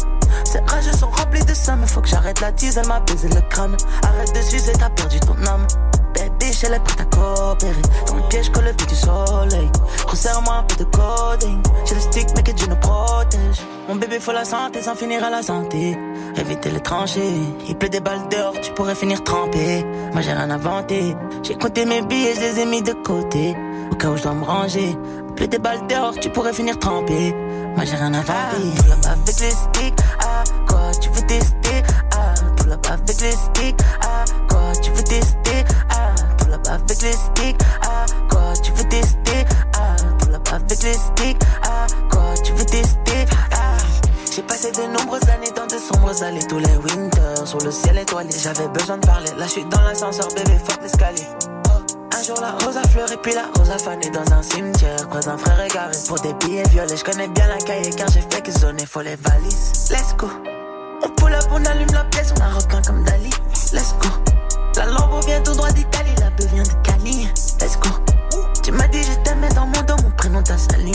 [0.45, 3.29] ces rages sont remplis de ça, mais faut que j'arrête la tease, elle m'a baisé
[3.29, 5.67] le crâne, arrête de sucer, t'as perdu ton âme.
[6.15, 7.83] Baby, elle est prête à coopérer.
[8.07, 9.71] Dans le piège, colle le du soleil.
[10.07, 11.63] Resserre-moi un peu de coding.
[11.87, 13.63] J'ai le stick, mais que Dieu nous protège.
[13.89, 15.99] Mon bébé, faut la santé sans finir à la santé.
[16.37, 17.35] Éviter les tranchées.
[17.68, 19.85] Il pleut des balles dehors, tu pourrais finir trempé.
[20.12, 21.16] Moi, j'ai rien inventé.
[21.43, 23.57] J'ai compté mes billets, je les ai mis de côté.
[23.91, 24.97] Au cas où je dois me ranger.
[25.28, 27.35] Il pleut des balles dehors, tu pourrais finir trempé.
[27.74, 28.57] Moi, j'ai rien inventé.
[28.76, 29.99] Tout là-bas avec les sticks.
[30.20, 31.83] Ah, quoi, tu veux tester?
[32.14, 33.80] Ah, tout là-bas avec les sticks.
[34.03, 35.64] Ah, quoi, tu veux tester?
[35.91, 37.62] Ah, tout là-bas avec les sticks.
[37.83, 39.45] Ah, quoi, tu veux tester?
[39.74, 41.43] Ah, tout là-bas avec les sticks.
[41.64, 43.26] Ah, quoi, tu veux tester?
[44.35, 47.99] J'ai passé de nombreuses années dans de sombres allées, tous les winters, sur le ciel
[47.99, 48.30] étoilé.
[48.43, 51.26] J'avais besoin de parler, là je suis dans l'ascenseur, bébé, fuck l'escalier.
[52.16, 55.07] Un jour la rose a fleuri, puis la rose a fané dans un cimetière.
[55.11, 56.97] Croise un frère égaré pour des billets violets.
[56.97, 59.91] Je connais bien la cahier car j'ai fait que zoner, faut les valises.
[59.91, 60.28] Let's go.
[61.05, 63.28] On pull up, on allume la pièce, on a requin comme Dali.
[63.74, 64.09] Let's go.
[64.76, 67.28] La lampe vient tout droit d'Italie, la beuh vient de Cali.
[67.61, 67.91] Let's go.
[68.62, 70.95] Tu m'as dit je t'aimais dans mon dos, mon prénom t'a sali.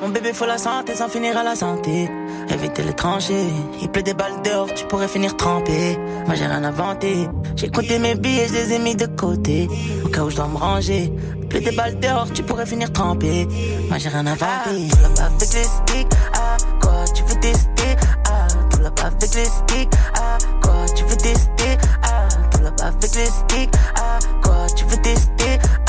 [0.00, 2.08] Mon bébé faut la santé sans finir à la santé.
[2.48, 3.46] Éviter les tranchées,
[3.80, 5.98] il pleut des balles dehors, tu pourrais finir trempé.
[6.26, 9.68] Moi j'ai rien inventé, j'ai compté mes billets, je les ai mis de côté.
[10.04, 11.12] Au cas où je dois me ranger,
[11.48, 13.46] pleut des balles dehors, tu pourrais finir trempé.
[13.88, 14.88] Moi j'ai rien inventé.
[14.90, 17.96] Tout là-bas avec les sticks, ah, quoi tu veux tester,
[18.28, 23.14] ah, tout là-bas avec les sticks, ah, quoi tu veux tester, ah, tout là-bas avec
[23.14, 25.79] les sticks, ah, quoi tu veux tester, ah,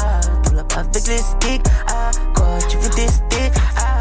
[0.51, 4.00] tout là-bas avec les sticks, ah, quoi tu veux tester, ah.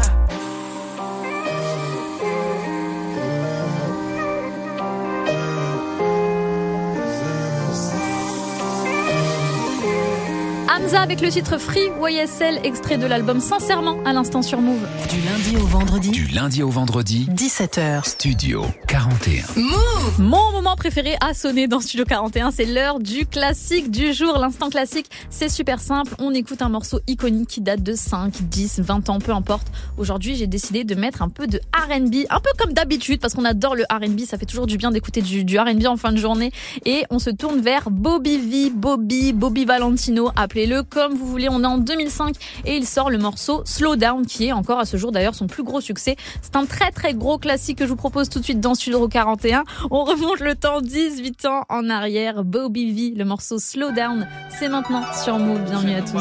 [10.73, 14.87] Hamza avec le titre Free YSL, extrait de l'album Sincèrement à l'instant sur Move.
[15.09, 16.11] Du lundi au vendredi.
[16.11, 17.27] Du lundi au vendredi.
[17.29, 18.05] 17h.
[18.07, 19.43] Studio 41.
[19.57, 24.37] Move Mon moment préféré à sonner dans Studio 41, c'est l'heure du classique du jour.
[24.37, 26.15] L'instant classique, c'est super simple.
[26.19, 29.67] On écoute un morceau iconique qui date de 5, 10, 20 ans, peu importe.
[29.97, 33.43] Aujourd'hui, j'ai décidé de mettre un peu de R&B, un peu comme d'habitude, parce qu'on
[33.43, 34.21] adore le R&B.
[34.21, 36.53] Ça fait toujours du bien d'écouter du, du R&B en fin de journée.
[36.85, 40.31] Et on se tourne vers Bobby V, Bobby, Bobby Valentino,
[40.61, 41.47] appelez-le comme vous voulez.
[41.49, 42.35] On est en 2005
[42.65, 45.47] et il sort le morceau Slow Down, qui est encore à ce jour d'ailleurs son
[45.47, 46.15] plus gros succès.
[46.41, 49.07] C'est un très très gros classique que je vous propose tout de suite dans Studio
[49.07, 49.63] 41.
[49.89, 52.43] On remonte le temps 18 ans en arrière.
[52.43, 55.61] Bobby V, le morceau Slow Down, c'est maintenant sur Move.
[55.61, 56.13] Bienvenue à tous.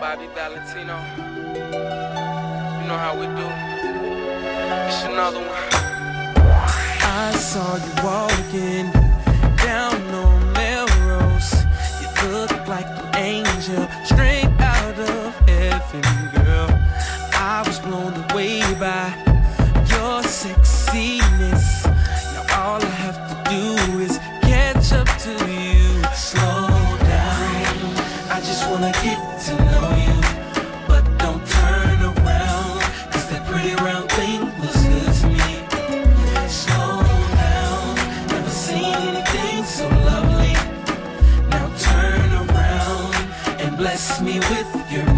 [0.00, 0.94] Bobby Valentino.
[2.80, 3.46] You know how we do.
[4.86, 5.68] It's another one.
[7.04, 9.01] I saw you walking
[12.30, 16.02] look like an angel straight out of heaven,
[16.34, 16.68] girl.
[17.34, 19.31] I was blown away by
[43.92, 45.11] bless me with your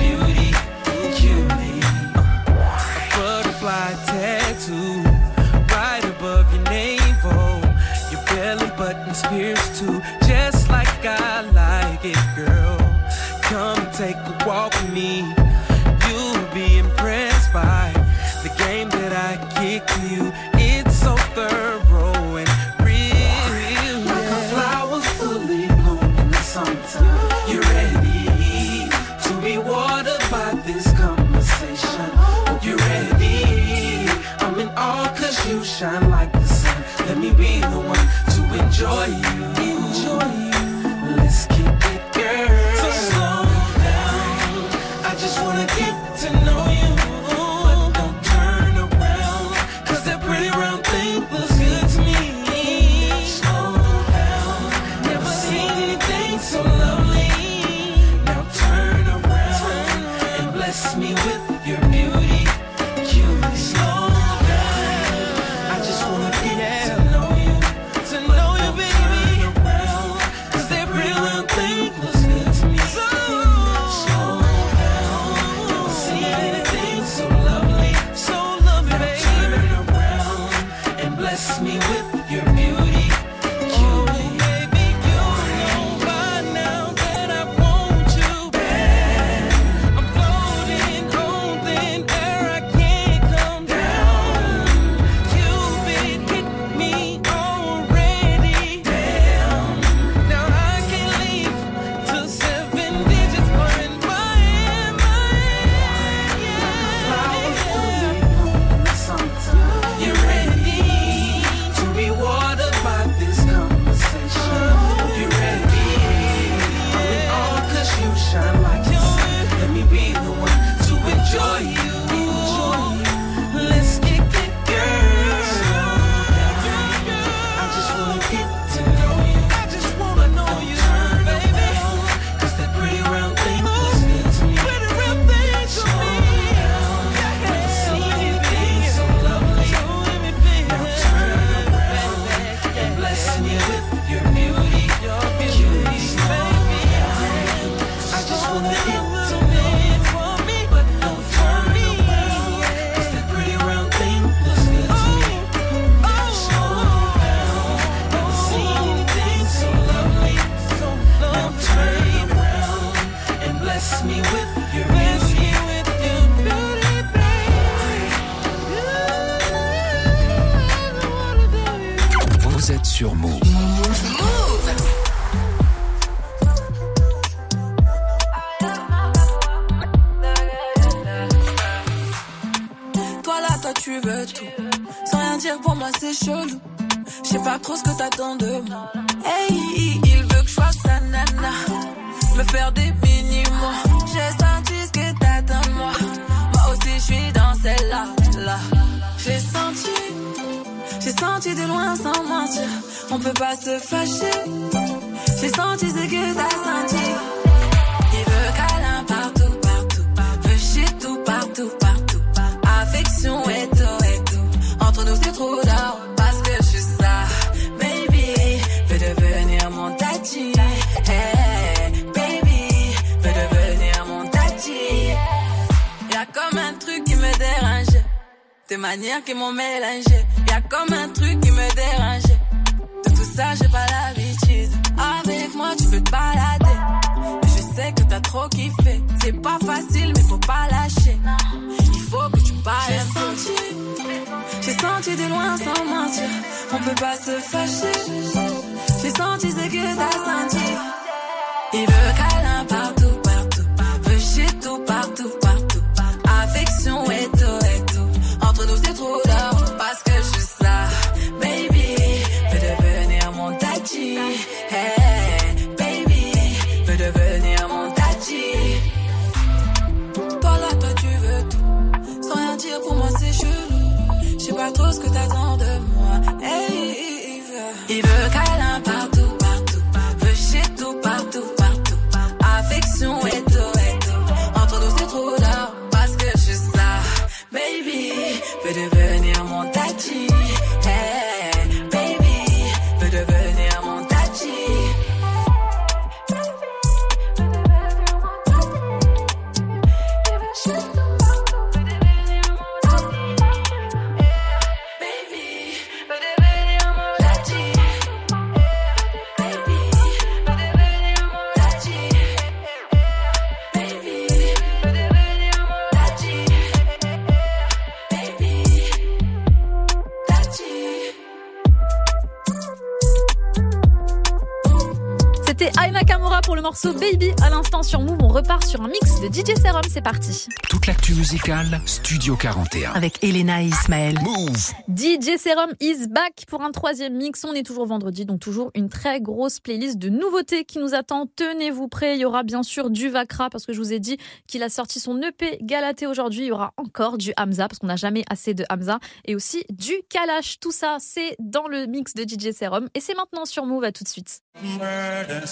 [326.65, 328.19] morceau Baby à l'instant sur Move.
[328.23, 329.83] On repart sur un mix de DJ Serum.
[329.89, 330.47] C'est parti.
[330.71, 332.93] Toute l'actu musicale, Studio 41.
[332.93, 334.19] Avec Elena et Ismaël.
[334.23, 334.73] Move.
[334.89, 337.45] DJ Serum is back pour un troisième mix.
[337.45, 341.27] On est toujours vendredi, donc toujours une très grosse playlist de nouveautés qui nous attend.
[341.37, 342.17] Tenez-vous prêts.
[342.17, 344.17] Il y aura bien sûr du Vakra parce que je vous ai dit
[344.47, 346.45] qu'il a sorti son EP Galaté aujourd'hui.
[346.45, 349.65] Il y aura encore du Hamza parce qu'on n'a jamais assez de Hamza et aussi
[349.69, 350.59] du Kalash.
[350.61, 353.85] Tout ça, c'est dans le mix de DJ Serum et c'est maintenant sur Move.
[353.85, 354.41] À tout de suite.
[354.63, 355.47] Murder,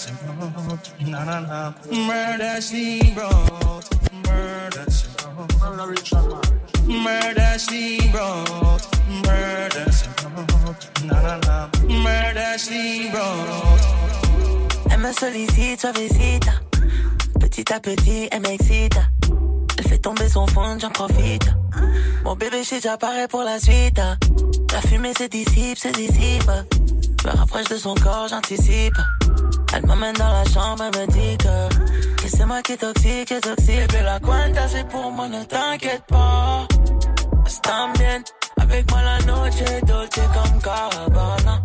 [14.91, 16.51] Elle me sollicite, suavecita.
[17.39, 18.99] Petit à petit, elle m'excite.
[19.77, 21.49] Elle fait tomber son fond, j'en profite.
[22.23, 24.01] Mon bébé, déjà paré pour la suite.
[24.71, 26.51] La fumée se dissipe, se dissipe.
[27.25, 28.97] Me rapproche de son corps, j'anticipe.
[29.75, 33.33] Elle m'emmène dans la chambre, elle me dit que, que c'est moi qui est toxique,
[33.41, 33.87] toxique.
[33.91, 36.67] Bébé, la cuenta, c'est pour moi, ne t'inquiète pas.
[37.45, 38.23] Están bien,
[38.61, 41.61] avec moi la noche dolce comme Cabana.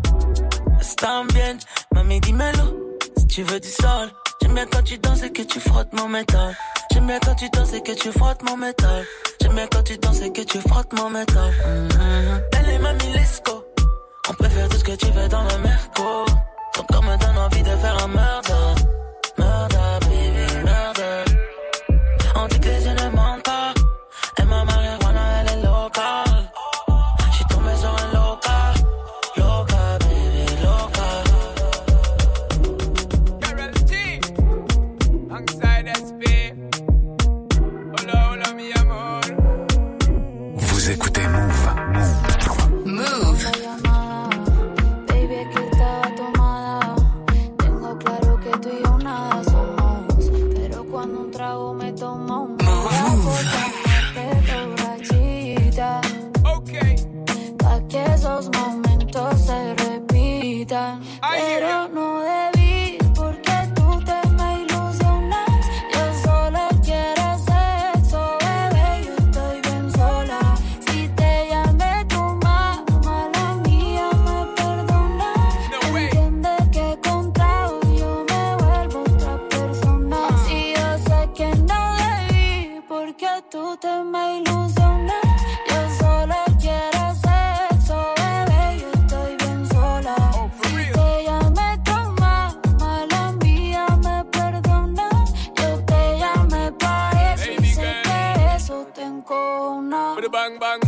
[0.80, 1.58] Están bien,
[1.92, 4.10] mami, dímelo, si tu veux du sol.
[4.40, 6.56] J'aime bien quand tu danses et que tu frottes mon métal.
[6.92, 9.04] J'aime bien quand tu danses et que tu frottes mon métal.
[9.40, 11.52] J'aime bien quand tu danses et que tu frottes mon métal.
[11.66, 12.42] Mhm.
[12.58, 13.64] Elle est mamie, let's go.
[14.30, 16.24] On peut faire tout ce que tu veux dans le merco.
[16.78, 18.67] Ton corps me donne envie de faire un murder.
[100.56, 100.87] Bang, bang,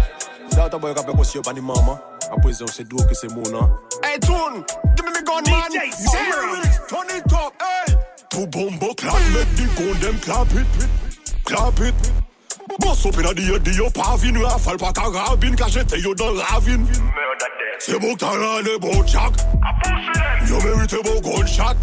[0.61, 2.01] a mama.
[2.31, 3.77] A poesia você duo que você muna.
[4.03, 4.63] Hey, tune,
[4.95, 5.71] give me me gun, man.
[5.91, 6.61] Serum.
[6.87, 7.95] Turn it up, hey.
[8.29, 10.67] To bumbo clap, make the gun them clap it,
[11.43, 11.95] clap it.
[12.79, 16.13] Boss up inna the head, the up having rafale pa carabine, ka jete yo.
[17.79, 19.33] C'est bon que t'as l'air de bon jack.
[20.47, 21.75] Yo mérite bon gunshot.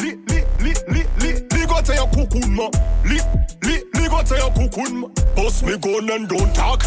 [0.00, 2.68] Li, li, li, li, li, li go tell your cocoon, ma.
[3.04, 3.20] Li,
[3.62, 5.08] li, li go tell your cocoon, ma.
[5.36, 6.82] Bust me gun and don't talk.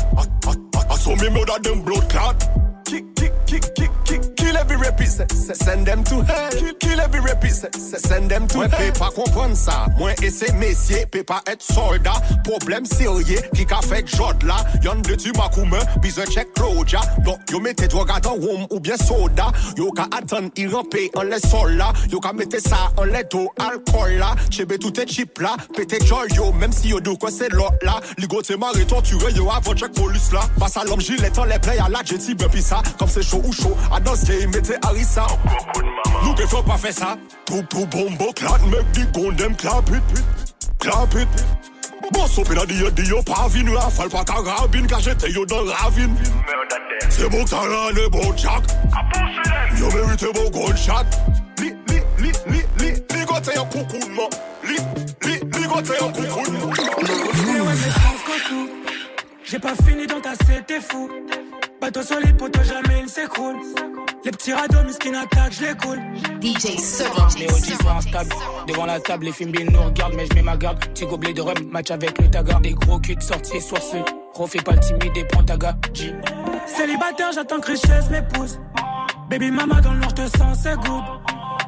[0.90, 2.40] I, saw me murder them blood clot.
[2.86, 6.49] Kick, kick, kick, kick, kick, kill every rapist, se- se- send them to hell.
[6.80, 8.91] Kill, every rapist, send them to Mwen hell.
[8.91, 12.22] pe pa kompren sa Mwen ese mesye pe pa et soldat.
[12.44, 17.38] Problem serye ki ka fet jod la Yon de tu makoume, bize chek kloja Don
[17.52, 19.52] yo mette droga dan rom ou bien soda.
[19.77, 23.23] Yo ka atan i rampe an le sol la Yo ka mette sa an le
[23.30, 27.15] do alkol la Chebe tout e chip la, pete joy yo Mem si yo do
[27.18, 30.99] kwa se lot la Ligo te mare torture yo avon chek polis la Basa lom
[31.02, 33.99] jilet an le play a la jeti ben pisa Kom se show ou show, a
[33.99, 34.15] dans
[34.46, 35.26] game mette harissa
[36.24, 39.90] Nou ke fò pa fe sa Tou tou bombo clat, make the gun them clap
[39.90, 40.04] it.
[40.80, 41.28] Clap it.
[42.12, 45.66] Boss up inna the head, the up having rafale pa carabine Ka jete yo bon
[47.46, 48.34] que t'as l'air bon
[49.94, 50.50] mérite bon
[51.62, 52.92] Li, li, li, li, li, li.
[54.66, 54.78] Li,
[55.22, 56.66] li, li go tell your cocoon, ma.
[57.46, 58.70] Mais ouais, mais je pense qu'au tout,
[59.44, 61.10] J'ai pas fini dans ta c'était fou.
[61.86, 63.57] Bateau solide pour toi, jamais il s'écroule.
[64.24, 65.99] Les petits radeaux, qui attaque, je les coule.
[66.41, 67.28] DJ Serum.
[67.38, 68.32] Les OG sont instables.
[68.68, 70.80] Devant la table, les films nous regardent, mais je mets ma garde.
[70.80, 72.60] Petit gobelet de rhum, match avec le taga.
[72.60, 74.03] Des gros culs de sortie, sourcils.
[74.34, 75.57] Refais pas le timide et prends ta
[75.94, 76.16] G.
[76.66, 78.60] Célibataire, j'attends que richesse m'épouse.
[79.30, 81.03] Baby mama dans le noir, te sens, c'est good.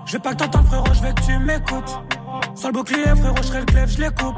[0.08, 2.00] Je vais pas t'entendre, frérot, je veux que tu m'écoutes.
[2.56, 4.36] Sur le bouclier, frérot, je serai le clef, je les coupe.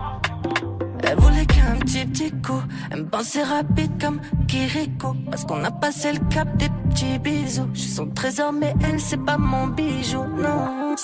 [1.04, 2.62] Elle voulait qu'un petit petit coup.
[2.92, 5.16] Elle me pensait rapide comme Kiriko.
[5.30, 7.70] Parce qu'on a passé le cap des petits bisous.
[7.74, 10.96] Je suis son trésor, mais elle, c'est pas mon bijou, non.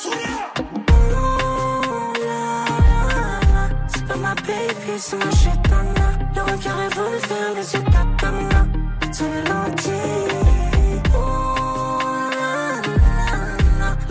[3.87, 6.07] C'est pas ma baby, c'est ma chétana.
[6.35, 8.67] Le regard revolver, les yeux katana.
[9.11, 9.93] Sous les lentilles.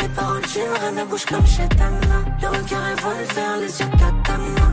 [0.01, 2.19] Les paroles d'une reine ne bouge comme chétana.
[2.41, 4.67] Le regard revolver, les yeux katana.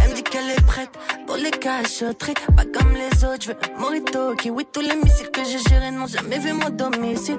[0.00, 0.90] Elle me dit qu'elle est prête
[1.26, 2.34] pour les cachotteries.
[2.56, 5.90] Pas comme les autres, je veux Morito qui oui, tous les missiles que j'ai gérés
[5.90, 7.36] n'ont jamais vu mon domicile.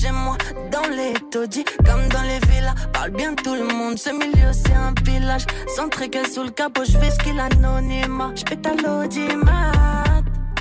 [0.00, 0.36] Chez moi,
[0.70, 2.74] dans les taudis, comme dans les villas.
[2.92, 5.44] Parle bien tout le monde, ce milieu c'est un village.
[5.76, 8.32] Sans qu'elle sous le capot, je fais ce qu'il anonymat.
[8.34, 9.72] Je à l'audimat.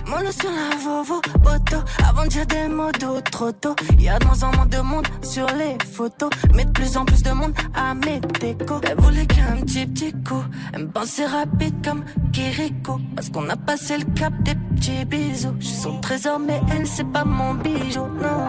[0.08, 1.78] Mollo sur la Vovo, Boto.
[2.08, 2.92] Avant de dire des mots
[3.32, 3.76] trop tôt.
[3.98, 6.30] Y a de moins en moins de monde sur les photos.
[6.54, 8.82] Mais de plus en plus de monde à mes décos.
[8.84, 10.44] Elle voulait qu'un petit petit coup.
[10.74, 13.00] Elle me pensait rapide comme Kiriko.
[13.16, 15.56] Parce qu'on a passé le cap des petits bisous.
[15.60, 18.06] Je suis son trésor, mais elle, c'est pas mon bijou.
[18.22, 18.43] Non.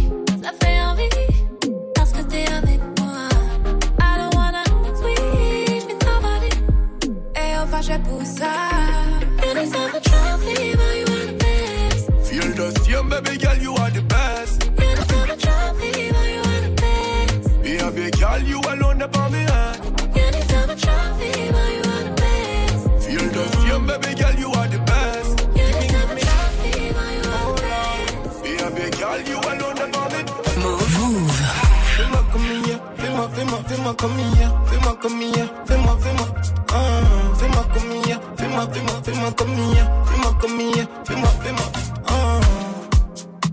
[33.85, 36.27] fais-moi comme hier, fais-moi comme hier, fais-moi, fais-moi.
[36.73, 41.67] Ah, fais-moi comme hier, fais-moi, fais-moi, fais-moi comme hier, fais-moi comme hier, fais-moi, fais-moi.
[42.09, 42.41] Ah,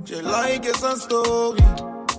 [0.06, 1.60] j'ai liké sa story,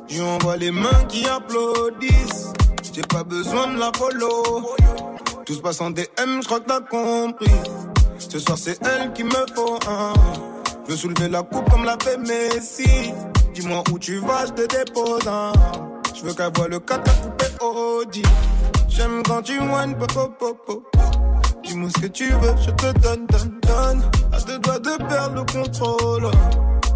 [0.08, 2.52] je lui les mains qui applaudissent.
[2.92, 4.74] J'ai pas besoin de la follow.
[5.46, 7.50] Tout se passe en DM, je crois que t'as compris.
[8.18, 10.12] Ce soir, c'est elle qui me faut un.
[10.84, 13.12] Je veux soulever la coupe comme l'a fait Messi.
[13.54, 15.52] Dis-moi où tu vas, je te dépose un.
[16.14, 17.31] Je veux qu'elle voit le 4
[18.88, 20.82] J'aime quand tu moines, popo, popo.
[21.62, 24.02] Dis-moi ce que tu veux, je te donne, donne, donne.
[24.32, 26.30] À deux doigts de perdre le contrôle.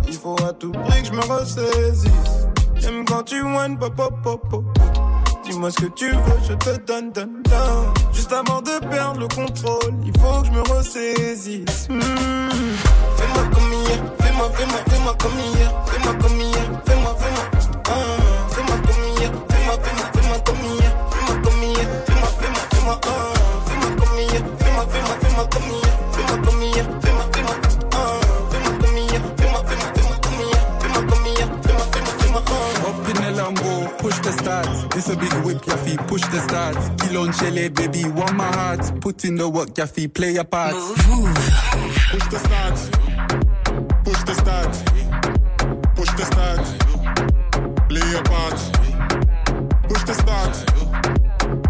[0.09, 2.49] Il faut à tout prix que je me ressaisisse.
[2.75, 4.65] J'aime quand tu whines, popo, popo.
[5.45, 7.95] Dis-moi ce que tu veux, je te donne, donne, donne.
[8.13, 11.89] Juste avant de perdre le contrôle, il faut que je me ressaisisse.
[11.89, 12.01] Hmm.
[13.17, 17.83] Fais-moi comme hier, fais-moi, fais-moi, fais-moi comme hier, fais-moi comme hier, fais-moi, fais-moi.
[17.89, 18.26] Ah.
[22.87, 23.01] Fais-moi.
[23.07, 23.35] Ah,
[23.67, 27.57] fais-moi comme hier, fais-moi, fais-moi, fais-moi comme hier, fais-moi comme hier, fais-moi, fais-moi.
[27.93, 32.89] Ah, fais-moi comme hier, fais-moi, fais-moi, fais-moi comme hier, fais-moi comme hier, fais-moi, fais-moi, fais-moi.
[32.89, 34.69] Up in the Lambo, push the start.
[34.91, 36.77] This a big whip, Yaffy, push the start.
[36.99, 39.01] Kill on Chile, baby, want my heart.
[39.01, 40.75] Put in the work, Yaffy, play your part.
[40.75, 42.79] Push the start.
[44.05, 44.73] Push the start.
[45.97, 46.61] Push the start.
[47.89, 48.59] Play your part.
[49.89, 50.55] Push the start.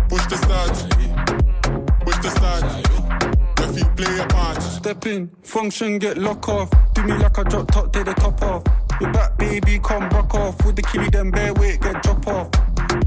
[0.08, 0.95] Push the start.
[3.96, 4.62] Play your part.
[4.62, 6.70] step in, function, get lock off.
[6.94, 8.62] Do me like a drop top, take the top off.
[9.00, 10.64] Your back, baby, come rock off.
[10.64, 12.50] With the killie, then bare weight, get drop off.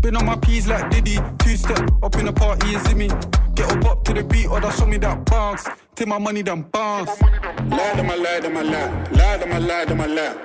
[0.01, 3.07] Been on my P's like Diddy, two step up in the party, is me.
[3.55, 5.67] Get up up to the beat, or that show me that bounce.
[5.95, 7.21] Take my money, then bounce.
[7.21, 10.35] Lie to my lie to my lie, lie to my lie to my lie.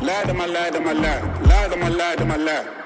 [0.00, 2.81] Lie to my lie to my lie, lie to my lie to my lie.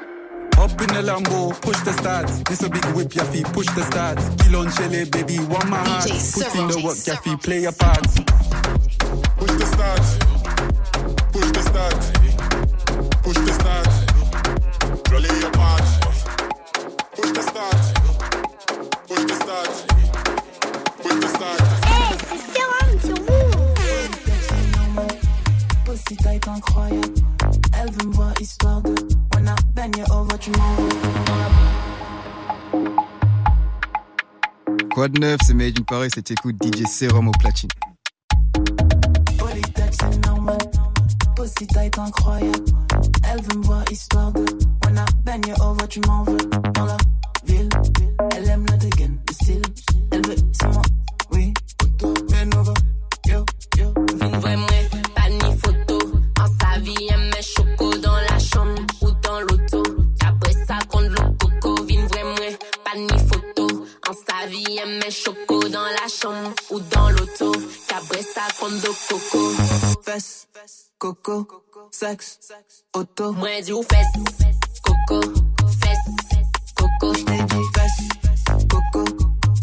[0.59, 2.43] Up in the Lambo, push the stats.
[2.49, 4.25] This a big whip, ya feet, push the stats.
[4.43, 6.09] Kill on Chile, baby, one my heart.
[6.09, 8.15] Put in the work, ya feet, play your parts.
[9.37, 10.19] Push the stats,
[11.31, 12.07] push the stats,
[13.23, 13.95] push the stats.
[15.05, 15.91] Play your parts.
[17.15, 17.87] Push the stats,
[19.07, 19.77] push the stats,
[21.03, 21.65] push the stats.
[21.85, 23.51] Hey, c'est Sérum sur vous.
[25.85, 27.15] Pussy tight incroyable.
[27.79, 28.95] Elle veut me voir histoire de.
[29.49, 30.51] Au voix, tu.
[34.93, 37.69] Quoi de neuf, c'est Made in Paris, c'est écoute DJ Serum au platine.
[39.39, 40.59] Polytech, c'est normal.
[41.37, 42.65] Pussy tight incroyable.
[43.31, 44.45] Elle veut me voir histoire de.
[44.89, 46.37] On a baigné au voix, tu m'en veux.
[46.75, 46.97] Dans la
[47.45, 47.69] ville,
[48.37, 49.63] elle aime dégaine, le style.
[50.11, 50.83] Elle veut, c'est moi,
[51.33, 51.55] oui.
[53.27, 53.45] Yo,
[54.41, 54.67] vraiment
[64.47, 67.51] Sa vie, elle met choco dans la chambre ou dans l'auto.
[67.91, 69.51] Après ça, compte le coco.
[70.05, 70.47] Fesses,
[70.99, 71.49] coco,
[71.91, 72.39] sexe,
[72.93, 73.33] auto.
[73.33, 74.07] Moi, dis ou fesses,
[74.85, 75.21] coco,
[75.81, 76.45] fesses,
[76.77, 77.13] coco.
[77.15, 79.05] J't'ai dit fesses, coco,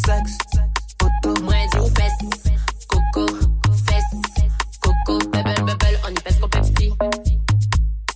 [0.06, 0.38] sexe,
[1.02, 1.42] auto.
[1.44, 2.54] Moi, dis ou fesses,
[2.90, 3.26] coco,
[3.88, 4.50] fesses,
[4.82, 5.18] coco.
[5.30, 6.92] Bubble, bubble, on y pèse comme Pepsi.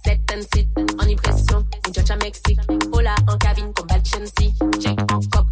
[0.03, 0.67] Set and sit,
[0.99, 2.59] en impression, une Mexique.
[2.91, 4.51] Hola, en cabine, comme Bad Chelsea.
[4.81, 5.47] Check en cop,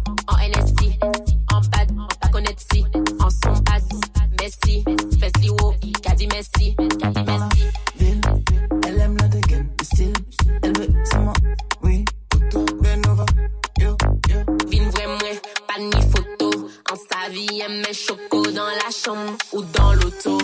[17.66, 20.38] sa vie, elle met choco dans la chambre ou dans l'auto.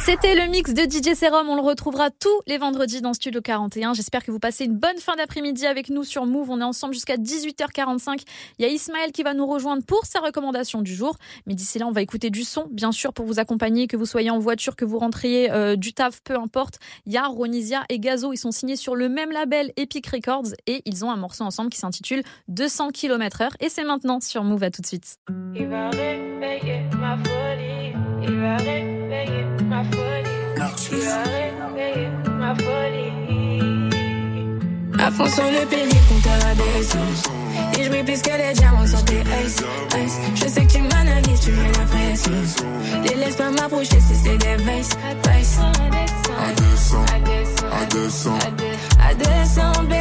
[0.00, 1.48] C'était le mix de DJ Serum.
[1.48, 3.94] On le retrouvera tous les vendredis dans Studio 41.
[3.94, 6.50] J'espère que vous passez une bonne fin d'après-midi avec nous sur Move.
[6.50, 8.22] On est ensemble jusqu'à 18h45.
[8.58, 11.16] Il y a Ismaël qui va nous rejoindre pour sa recommandation du jour.
[11.46, 14.06] Mais d'ici là, on va écouter du son, bien sûr, pour vous accompagner, que vous
[14.06, 16.78] soyez en voiture, que vous rentriez euh, du taf, peu importe.
[17.06, 18.32] Il y a Ronisia et Gazo.
[18.32, 21.70] Ils sont signés sur le même label Epic Records et ils ont un morceau ensemble
[21.70, 23.56] qui s'intitule 200 km heure.
[23.60, 24.62] Et c'est maintenant sur Move.
[24.62, 25.16] À tout de suite.
[28.28, 30.26] Il va réveiller ma folie.
[30.90, 32.08] Il va réveiller
[32.38, 33.12] ma folie.
[34.98, 38.86] À fond sur le périph' compteur à des Et je brille plus que les diamants
[38.86, 39.62] sur tes ice,
[39.96, 40.18] ice.
[40.34, 42.32] Je sais que tu m'analyses, tu mets la pression.
[43.04, 44.96] Les laisse pas m'approcher si c'est des vices,
[45.28, 45.58] vices.
[46.38, 48.30] À 200, à 200,
[49.08, 49.95] À 200, bébé, à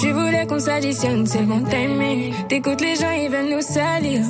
[0.00, 2.32] tu voulais qu'on s'additionne, c'est le bon timing.
[2.48, 4.22] T'écoutes les gens, ils veulent nous salir.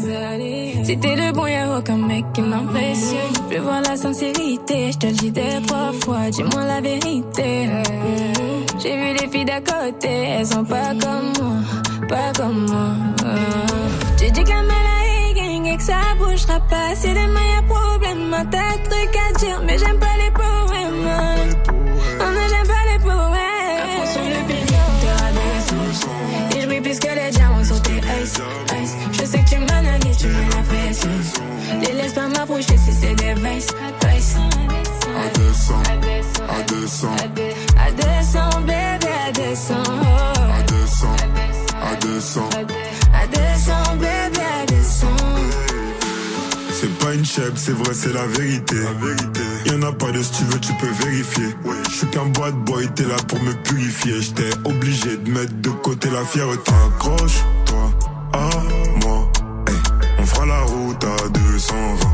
[0.84, 3.32] Si t'es le bon, y'a aucun mec qui m'impressionne.
[3.50, 7.68] Je veux voir la sincérité, je te le dis des trois fois, dis-moi la vérité.
[8.82, 13.34] J'ai vu les filles d'à côté, elles sont pas comme moi, pas comme moi.
[14.18, 16.94] J'ai dit que la et que ça bougera pas.
[16.94, 21.69] Si demain y'a problème, t'as de trucs à dire, mais j'aime pas les poèmes.
[28.82, 28.94] Ice.
[29.12, 31.10] Je sais que tu m'analyses, tu mets la pression.
[31.80, 33.68] Les laisse pas m'approcher si c'est des vices,
[34.06, 34.36] vices.
[35.16, 35.74] À 200,
[36.48, 37.08] à 200,
[37.78, 39.74] À 200, bébé, à 200.
[39.86, 40.40] oh.
[40.58, 41.06] à 200,
[41.82, 42.40] à 200.
[43.12, 45.06] À 200, bébé, à 200.
[46.72, 48.76] C'est pas une chèvre, c'est vrai, c'est la vérité.
[48.76, 49.40] La vérité.
[49.66, 51.54] Y'en a pas de si tu veux, tu peux vérifier.
[51.90, 54.20] Je suis qu'un bad boy, t'es là pour me purifier.
[54.22, 56.72] J'étais obligé de mettre de côté la fierté.
[56.86, 57.90] Accroche-toi
[58.32, 58.50] à
[59.04, 59.28] moi.
[59.68, 59.76] Hey,
[60.18, 62.10] on fera la route à 220.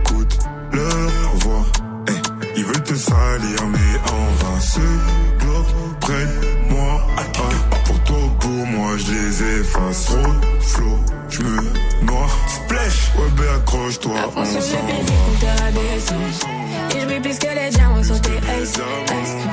[0.00, 0.38] Écoute
[0.72, 1.64] leur voix.
[2.08, 2.20] Hey,
[2.56, 4.60] ils veulent te salir, mais en vain.
[4.60, 4.80] Ce
[5.38, 5.66] globe
[6.00, 7.06] près de moi.
[7.16, 7.22] Ah,
[7.84, 10.06] pour toi ou pour moi, je les efface.
[10.06, 10.98] Trop flow,
[11.28, 11.56] je me
[12.02, 12.28] noie.
[12.48, 18.20] Splash, ouais, ben accroche-toi, À périph', t'auras des Et je plus que les diamants sur
[18.20, 18.80] tes ice.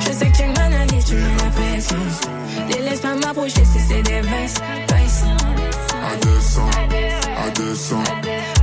[0.00, 0.63] Je sais que tu m'analyses,
[1.06, 1.94] tu me rabaisses.
[2.68, 4.60] Les laisse pas m'approcher si c'est des vices.
[4.92, 5.24] vices.
[6.04, 6.62] À 200,
[7.46, 7.96] à 200,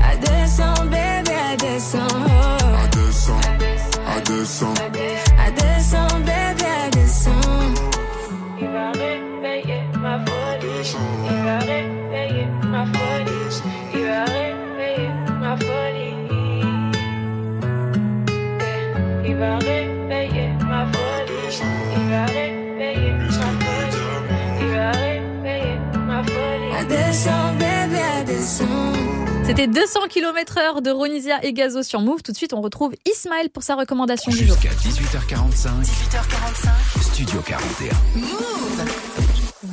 [0.04, 1.98] à 200, bébé, à 200.
[1.98, 3.34] À 200,
[4.08, 4.74] à 200,
[5.46, 7.32] à 200, bébé, à 200.
[8.62, 10.96] Il va réveiller ma folie.
[11.30, 13.62] Il va réveiller ma folie.
[13.94, 15.10] Il va réveiller
[15.40, 16.16] ma folie.
[19.26, 19.91] Il va réveiller.
[29.52, 32.22] C'était 200 km heure de Ronisia et Gazo sur Move.
[32.24, 34.56] Tout de suite, on retrouve Ismaël pour sa recommandation du jour.
[34.56, 35.84] Jusqu'à 18h45.
[35.84, 37.02] 18h45.
[37.02, 37.94] Studio 41.
[38.16, 39.11] Move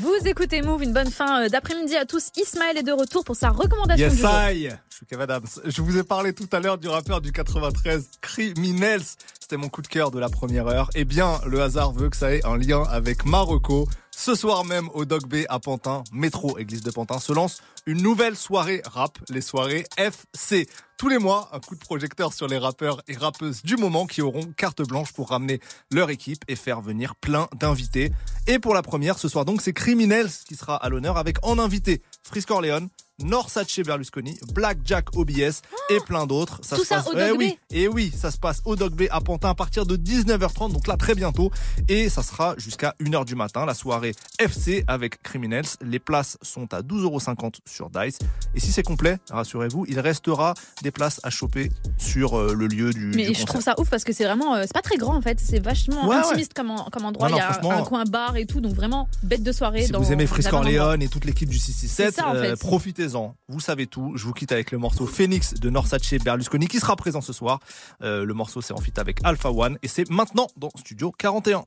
[0.08, 2.30] vous écoutez Move, une bonne fin euh, d'après-midi à tous.
[2.38, 4.30] Ismaël est de retour pour sa recommandation Yes, du jour.
[4.30, 4.70] I.
[4.88, 5.44] Je suis Kev Adams.
[5.66, 9.02] Je vous ai parlé tout à l'heure du rappeur du 93, Criminels.
[9.38, 10.88] C'était mon coup de cœur de la première heure.
[10.94, 13.86] Eh bien, le hasard veut que ça ait un lien avec Marocco.
[14.20, 18.02] Ce soir même, au Dog B à Pantin, métro Église de Pantin, se lance une
[18.02, 20.68] nouvelle soirée rap, les soirées FC.
[20.98, 24.20] Tous les mois, un coup de projecteur sur les rappeurs et rappeuses du moment qui
[24.20, 25.60] auront carte blanche pour ramener
[25.92, 28.10] leur équipe et faire venir plein d'invités.
[28.48, 31.60] Et pour la première, ce soir donc, c'est Criminels qui sera à l'honneur avec en
[31.60, 32.88] invité Frisk Orleans,
[33.22, 36.60] Norsace Berlusconi, Black Jack OBS et plein d'autres.
[36.60, 39.20] Tout ça passe, au Eh oui, et oui, ça se passe au Dog B à
[39.20, 41.50] Pantin à partir de 19h30, donc là très bientôt.
[41.88, 45.64] Et ça sera jusqu'à 1h du matin, la soirée FC avec Criminels.
[45.82, 48.18] Les places sont à 12,50€ sur Dice.
[48.54, 52.92] Et si c'est complet, rassurez-vous, il restera des places à choper sur euh, le lieu
[52.92, 54.96] du, Mais du je trouve ça ouf parce que c'est vraiment, euh, c'est pas très
[54.96, 56.16] grand en fait, c'est vachement Ouais,
[56.54, 57.28] Comme, en- comme endroit.
[57.28, 59.86] Non, non, Il y a un coin bar et tout, donc vraiment bête de soirée.
[59.86, 60.26] Si dans, vous aimez
[60.68, 60.84] endroit.
[60.84, 62.38] Orleans et toute l'équipe du 667, C'est ça, en fait.
[62.52, 62.56] euh,
[63.48, 64.12] Vous savez tout.
[64.16, 67.60] Je vous quitte avec le morceau Phoenix de Norsace Berlusconi qui sera présent ce soir.
[68.02, 71.64] Euh, le morceau c'est en feat avec Alpha One et c'est maintenant dans Studio 41.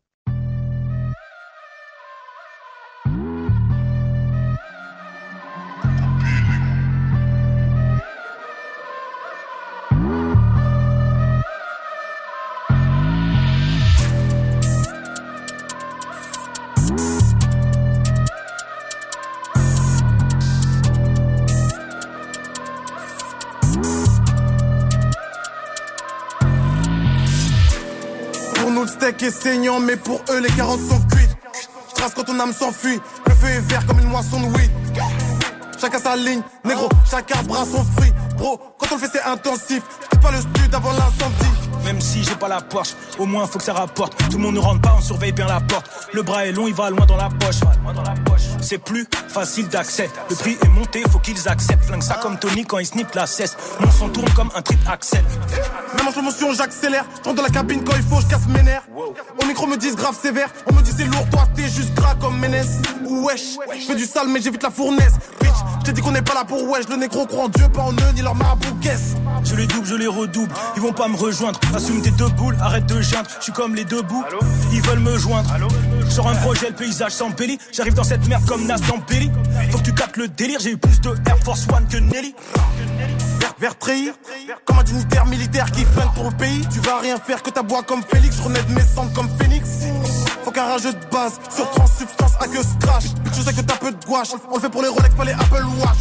[29.21, 31.37] Steak est saignant, mais pour eux les carottes sont cuites.
[31.89, 34.71] Je trace quand ton âme s'enfuit, le feu est vert comme une moisson de weed.
[35.79, 38.10] Chacun sa ligne, négro, chaque arbre a son fruit.
[38.41, 39.83] Bro, quand on le fait c'est intensif,
[40.19, 41.61] pas le stud avant l'incendie.
[41.85, 44.17] Même si j'ai pas la Porsche, au moins faut que ça rapporte.
[44.31, 45.85] Tout le monde ne rentre pas, on surveille bien la porte.
[46.11, 47.57] Le bras est long, il va loin dans la poche.
[48.61, 50.09] C'est plus facile d'accès.
[50.29, 51.85] Le prix est monté, faut qu'ils acceptent.
[51.85, 53.55] Flingue ça comme Tony quand il snip la cesse.
[53.79, 55.23] Mon son tourne comme un trip Axel.
[55.97, 57.05] Même en promotion, j'accélère.
[57.23, 58.87] J'entre dans la cabine quand il faut, je casse mes nerfs.
[58.95, 60.49] Au micro, me disent grave sévère.
[60.67, 62.67] On me dit c'est lourd, toi t'es juste gras comme Ménès.
[63.07, 65.13] Wesh, je fais du sale, mais j'évite la fournaise.
[65.41, 66.87] Bitch, je t'ai dit qu'on n'est pas là pour wesh.
[66.89, 68.30] Le négro croit en Dieu, pas en eux, ni leur
[69.43, 70.53] Je les double, je les redouble.
[70.75, 71.59] Ils vont pas me rejoindre.
[71.75, 73.29] Assume tes deux boules, arrête de geindre.
[73.39, 74.23] Je suis comme les deux bouts.
[74.71, 75.49] Ils veulent me joindre.
[76.09, 77.57] Sors un projet, le paysage s'embellit.
[77.71, 79.31] J'arrive dans cette merde comme Nas dans Belly.
[79.71, 80.59] Faut que tu captes le délire.
[80.61, 82.35] J'ai eu plus de Air Force One que Nelly.
[83.59, 83.75] Vert,
[84.65, 86.61] comme un dignitaire militaire qui flingue pour le pays.
[86.73, 88.39] Tu vas rien faire que ta bois comme Félix.
[88.39, 89.67] Renais de mes cendres comme Phoenix.
[90.43, 93.05] Faut qu'un rageux de base sur transsubstance à que scratch.
[93.33, 94.29] Je sais que t'as peu de gouache.
[94.49, 95.97] On le fait pour les Rolex, pas les Apple Watch.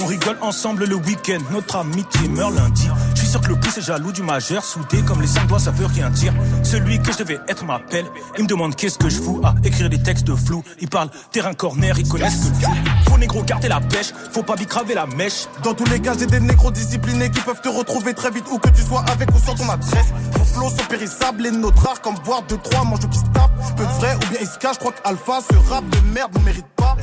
[0.00, 2.88] On rigole ensemble le week-end, notre amitié meurt lundi.
[3.14, 5.58] Je suis sûr que le pouce est jaloux du majeur, soudé comme les cinq doigts,
[5.58, 6.32] ça veut rien dire.
[6.62, 8.06] Celui que je devais être m'appelle,
[8.36, 10.62] il me demande qu'est-ce que je fous à écrire des textes flous.
[10.80, 13.10] Il parle terrain corner, ils connaissent que le.
[13.10, 15.46] Faut négro garder la pêche, faut pas bicraver la mèche.
[15.62, 18.58] Dans tous les cas, j'ai des négros disciplinés qui peuvent te retrouver très vite où
[18.58, 20.06] que tu sois avec ou sans ton adresse.
[20.32, 23.76] Vos flots sont périssables et notre rare comme boire de trois mange qui se tape.
[23.76, 26.36] Peu de vrai ou bien il se cache, je crois qu'Alpha, ce rap de merde
[26.38, 26.96] ne mérite pas.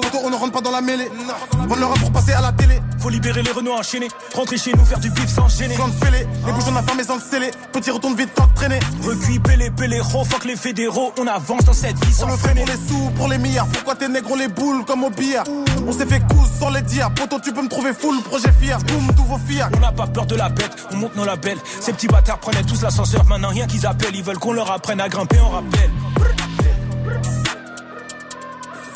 [0.00, 1.08] Poto, on ne rentre pas dans la mêlée.
[1.52, 2.80] Vendre le rap pour passer à la télé.
[2.98, 5.76] Faut libérer les Renault enchaînés, rentrer chez nous, faire du bif sans gêner.
[5.76, 7.50] Sans fêlé, les bouchons affamés sans le scellé.
[7.72, 8.80] Petit retourne vite, temps de traîner.
[9.02, 12.36] Recuit, pélé, pélé, oh fuck les fédéraux, on avance dans cette vie On sans le
[12.36, 12.64] fait freiner.
[12.64, 13.68] pour les sous, pour les milliards.
[13.68, 15.44] Pourquoi tes négros les boules comme au billard?
[15.86, 17.10] On s'est fait cousse sans les dire.
[17.14, 18.78] Poto, tu peux me trouver full, projet fier.
[18.78, 19.66] Boum, tous vos fiers.
[19.76, 21.58] On n'a pas peur de la bête, on monte nos labels.
[21.80, 24.16] Ces petits bâtards prenaient tous l'ascenseur, maintenant rien qu'ils appellent.
[24.16, 25.90] Ils veulent qu'on leur apprenne à grimper en rappel.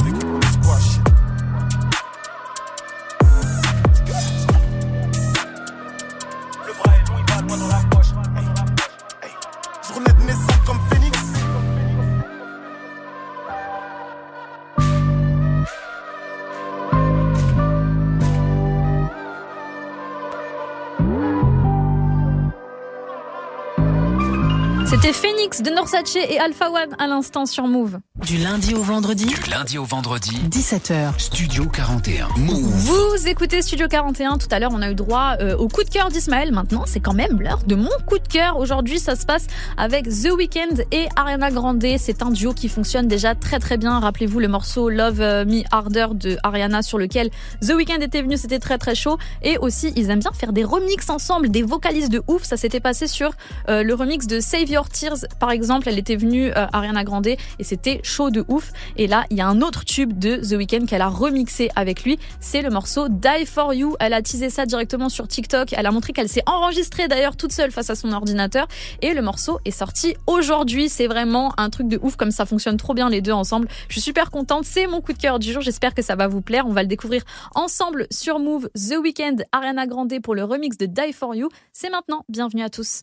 [0.04, 1.01] Le
[24.92, 27.98] C'était Phoenix de Norsace et Alpha One à l'instant sur Move.
[28.26, 31.18] Du lundi au vendredi, Du lundi au vendredi, 17h.
[31.18, 32.28] Studio 41.
[32.36, 32.66] Move.
[32.66, 34.36] Vous écoutez Studio 41.
[34.36, 36.52] Tout à l'heure, on a eu droit euh, au coup de cœur d'Ismaël.
[36.52, 38.58] Maintenant, c'est quand même l'heure de mon coup de cœur.
[38.58, 39.46] Aujourd'hui, ça se passe
[39.78, 41.82] avec The Weeknd et Ariana Grande.
[41.96, 43.98] C'est un duo qui fonctionne déjà très très bien.
[43.98, 47.30] Rappelez-vous le morceau Love Me Harder de Ariana sur lequel
[47.62, 48.36] The Weeknd était venu.
[48.36, 49.16] C'était très très chaud.
[49.40, 52.42] Et aussi, ils aiment bien faire des remixes ensemble, des vocalistes de ouf.
[52.42, 53.30] Ça s'était passé sur
[53.70, 55.88] euh, le remix de Save Your Tears, par exemple.
[55.88, 58.72] Elle était venue, euh, Ariana Grande, et c'était chaud de ouf.
[58.96, 62.04] Et là, il y a un autre tube de The Weeknd qu'elle a remixé avec
[62.04, 62.18] lui.
[62.40, 63.96] C'est le morceau Die For You.
[64.00, 65.72] Elle a teasé ça directement sur TikTok.
[65.72, 68.66] Elle a montré qu'elle s'est enregistrée d'ailleurs toute seule face à son ordinateur.
[69.00, 70.88] Et le morceau est sorti aujourd'hui.
[70.88, 73.68] C'est vraiment un truc de ouf comme ça fonctionne trop bien les deux ensemble.
[73.88, 74.64] Je suis super contente.
[74.64, 75.62] C'est mon coup de cœur du jour.
[75.62, 76.66] J'espère que ça va vous plaire.
[76.66, 77.22] On va le découvrir
[77.54, 81.48] ensemble sur Move The Weeknd, Ariana Grande pour le remix de Die For You.
[81.72, 82.24] C'est maintenant.
[82.28, 83.02] Bienvenue à tous.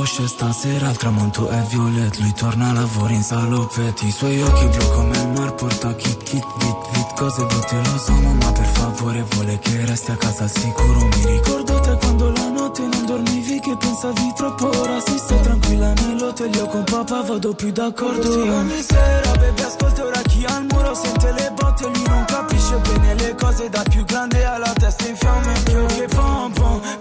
[0.00, 4.66] poche stasera il tramonto è violet Lui torna a lavoro in salopetti I suoi occhi
[4.66, 8.64] blu come il mar porta kit kit vit vit Cose brutte lo so mamma per
[8.64, 13.60] favore vuole che resti a casa sicuro Mi ricordo te quando la notte non dormivi
[13.60, 18.32] che pensavi troppo Ora si sta tranquilla nell'hotel Io con papà vado più d'accordo.
[18.32, 22.76] Sì, ogni sera baby ascolta ora chi al muro Sente le botte lui non capisce
[22.78, 25.52] bene le cose Da più grande alla testa in fiamme.
[25.64, 26.08] Più che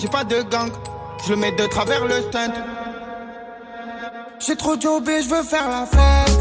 [0.00, 0.70] J'ai pas de gang.
[1.26, 2.54] Je le mets de travers le stunt.
[4.38, 6.39] J'ai trop jobé, je veux faire la fête.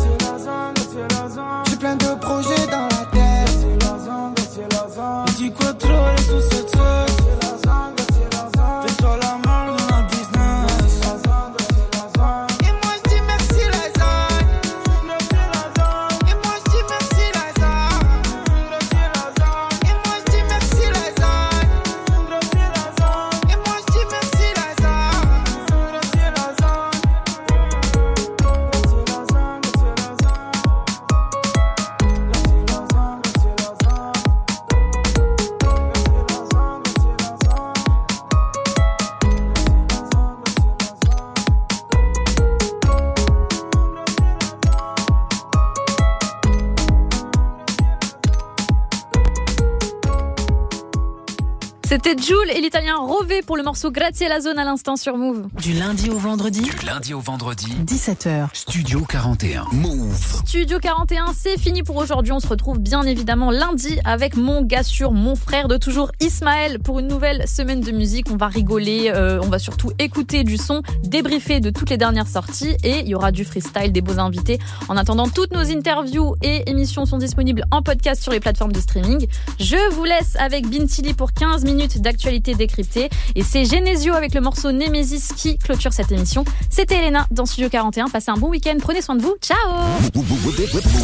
[53.46, 55.48] Pour le morceau Grazie la zone à l'instant sur Move.
[55.62, 58.48] Du lundi au vendredi, Du lundi au vendredi, 17h.
[58.54, 59.66] Studio 41.
[59.72, 60.42] Move.
[60.46, 62.32] Studio 41, c'est fini pour aujourd'hui.
[62.34, 66.80] On se retrouve bien évidemment lundi avec mon gars sûr, mon frère de toujours Ismaël
[66.80, 68.32] pour une nouvelle semaine de musique.
[68.32, 72.28] On va rigoler, euh, on va surtout écouter du son, débriefer de toutes les dernières
[72.28, 74.60] sorties et il y aura du freestyle, des beaux invités.
[74.88, 78.82] En attendant, toutes nos interviews et émissions sont disponibles en podcast sur les plateformes de
[78.82, 79.28] streaming.
[79.60, 84.42] Je vous laisse avec Bintili pour 15 minutes d'actualité décryptée et c'est Genesio avec le
[84.42, 86.44] morceau Nemesis qui clôture cette émission.
[86.70, 88.10] C'était Elena dans Studio 41.
[88.10, 89.36] Passez un bon week-end, prenez soin de vous.
[89.42, 89.58] Ciao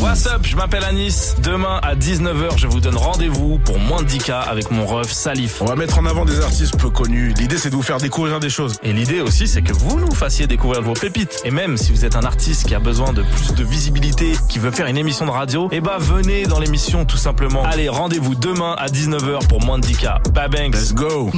[0.02, 1.36] What's up, je m'appelle Anis.
[1.44, 5.62] Demain à 19h, je vous donne rendez-vous pour moins de 10K avec mon ref Salif.
[5.62, 7.34] On va mettre en avant des artistes peu connus.
[7.38, 8.78] L'idée, c'est de vous faire découvrir des choses.
[8.84, 11.42] Et l'idée aussi, c'est que vous nous fassiez découvrir vos pépites.
[11.46, 14.60] Et même si vous êtes un artiste qui a besoin de plus de visibilité, qui
[14.60, 17.64] veut faire une émission de radio, eh bah venez dans l'émission tout simplement.
[17.64, 20.32] Allez, rendez-vous demain à 19h pour moins de 10K.
[20.32, 20.74] Bye bang.
[20.74, 21.32] Let's go.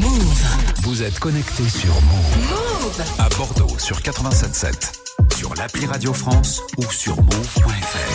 [0.84, 3.02] Vous êtes connecté sur Move.
[3.20, 5.36] À Bordeaux sur 87.7.
[5.36, 8.08] Sur l'appli Radio France ou sur move.fr.